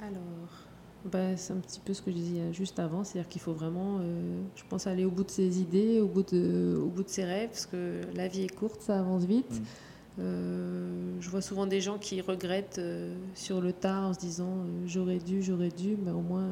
[0.00, 0.66] Alors,
[1.04, 3.98] bah, c'est un petit peu ce que je disais juste avant, c'est-à-dire qu'il faut vraiment,
[4.00, 7.08] euh, je pense, aller au bout de ses idées, au bout de, au bout de
[7.08, 9.60] ses rêves, parce que la vie est courte, ça avance vite.
[9.60, 9.64] Mm.
[10.18, 14.58] Euh, je vois souvent des gens qui regrettent euh, sur le tard en se disant
[14.58, 16.50] euh, j'aurais dû, j'aurais dû, mais au moins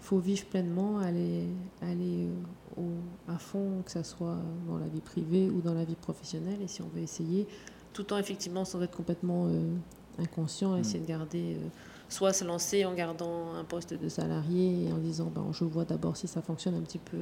[0.00, 1.44] faut vivre pleinement, aller,
[1.82, 4.38] aller euh, au- à fond, que ce soit
[4.68, 7.46] dans la vie privée ou dans la vie professionnelle, et si on veut essayer,
[7.92, 9.74] tout en effectivement sans être complètement euh,
[10.18, 10.80] inconscient, Mm.
[10.80, 11.68] essayer de garder, euh,
[12.08, 15.84] soit se lancer en gardant un poste de salarié et en disant ben, je vois
[15.84, 17.18] d'abord si ça fonctionne un petit peu,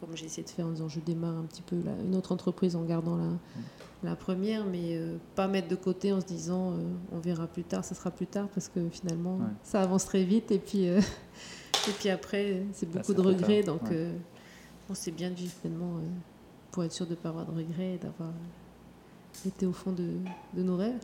[0.00, 2.32] comme j'ai essayé de faire en disant je démarre un petit peu la- une autre
[2.32, 3.30] entreprise en gardant la,
[4.02, 6.74] la première, mais euh, pas mettre de côté en se disant
[7.12, 9.44] on verra plus tard, ça sera plus tard, parce que finalement Ouais.
[9.62, 10.88] ça avance très vite et puis,
[11.88, 13.88] et puis après c'est Bah, beaucoup de regrets, donc ouais.
[13.92, 14.12] euh,
[14.88, 16.00] bon, c'est bien de vivre pleinement euh,
[16.70, 18.30] pour être sûr de ne pas avoir de regrets et d'avoir
[19.46, 20.08] été au fond de,
[20.54, 20.94] de nos rêves.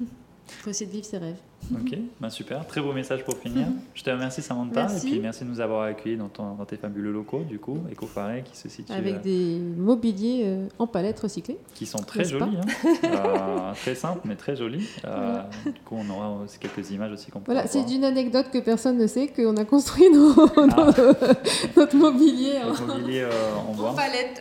[0.00, 0.06] Il
[0.62, 1.38] faut essayer de vivre ses rêves.
[1.74, 3.66] Ok, ben super, très beau message pour finir.
[3.94, 5.08] Je te remercie Samantha Merci.
[5.08, 7.78] et puis merci de nous avoir accueillis dans, ton- dans tes fabuleux locaux du coup,
[7.90, 11.58] Ecofaré qui se situe, Avec euh, des mobiliers euh, en palette recyclée.
[11.74, 12.60] qui sont très jolis, hein.
[13.74, 14.88] Très simples mais très jolis.
[15.04, 17.90] Euh, Du coup, on aura aussi quelques images aussi qu'on pourra Voilà, c'est voir.
[17.92, 20.92] une anecdote que personne ne sait qu'on a construit nos- nos-
[21.76, 23.90] notre mobilier en, Notre mobilier euh, en bois.
[23.90, 24.40] en palette.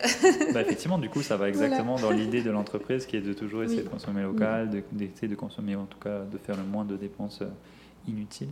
[0.53, 3.63] Bah, effectivement, du coup, ça va exactement dans l'idée de l'entreprise qui est de toujours
[3.63, 3.85] essayer Oui.
[3.85, 6.95] de consommer local, de- d'essayer de consommer en tout cas, de faire le moins de
[6.95, 7.47] dépenses euh,
[8.07, 8.49] inutiles.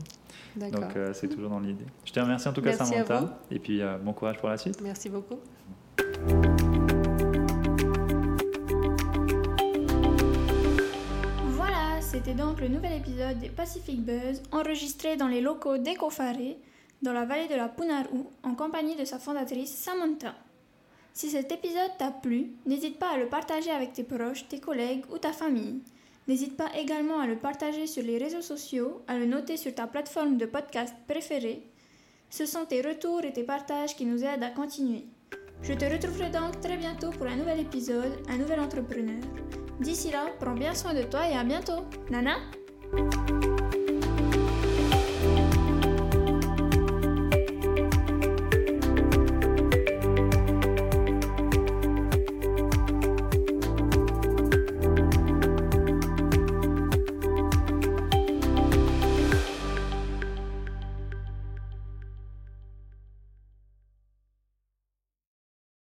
[0.55, 0.81] D'accord.
[0.81, 1.85] Donc, euh, c'est toujours dans l'idée.
[2.05, 3.39] Je te remercie en tout cas, Merci Samantha.
[3.51, 4.79] Et puis, euh, bon courage pour la suite.
[4.81, 5.35] Merci beaucoup.
[12.15, 16.57] C'était donc le nouvel épisode des Pacific Buzz enregistré dans les locaux d'Ecofaré,
[17.01, 20.33] dans la vallée de la Punaru, en compagnie de sa fondatrice Samantha.
[21.11, 25.03] Si cet épisode t'a plu, n'hésite pas à le partager avec tes proches, tes collègues
[25.13, 25.81] ou ta famille.
[26.29, 29.85] N'hésite pas également à le partager sur les réseaux sociaux, à le noter sur ta
[29.85, 31.63] plateforme de podcast préférée.
[32.29, 35.03] Ce sont tes retours et tes partages qui nous aident à continuer.
[35.63, 39.19] Je te retrouverai donc très bientôt pour un nouvel épisode, un nouvel entrepreneur.
[39.79, 41.85] D'ici là, prends bien soin de toi et à bientôt.
[42.09, 42.35] Nana?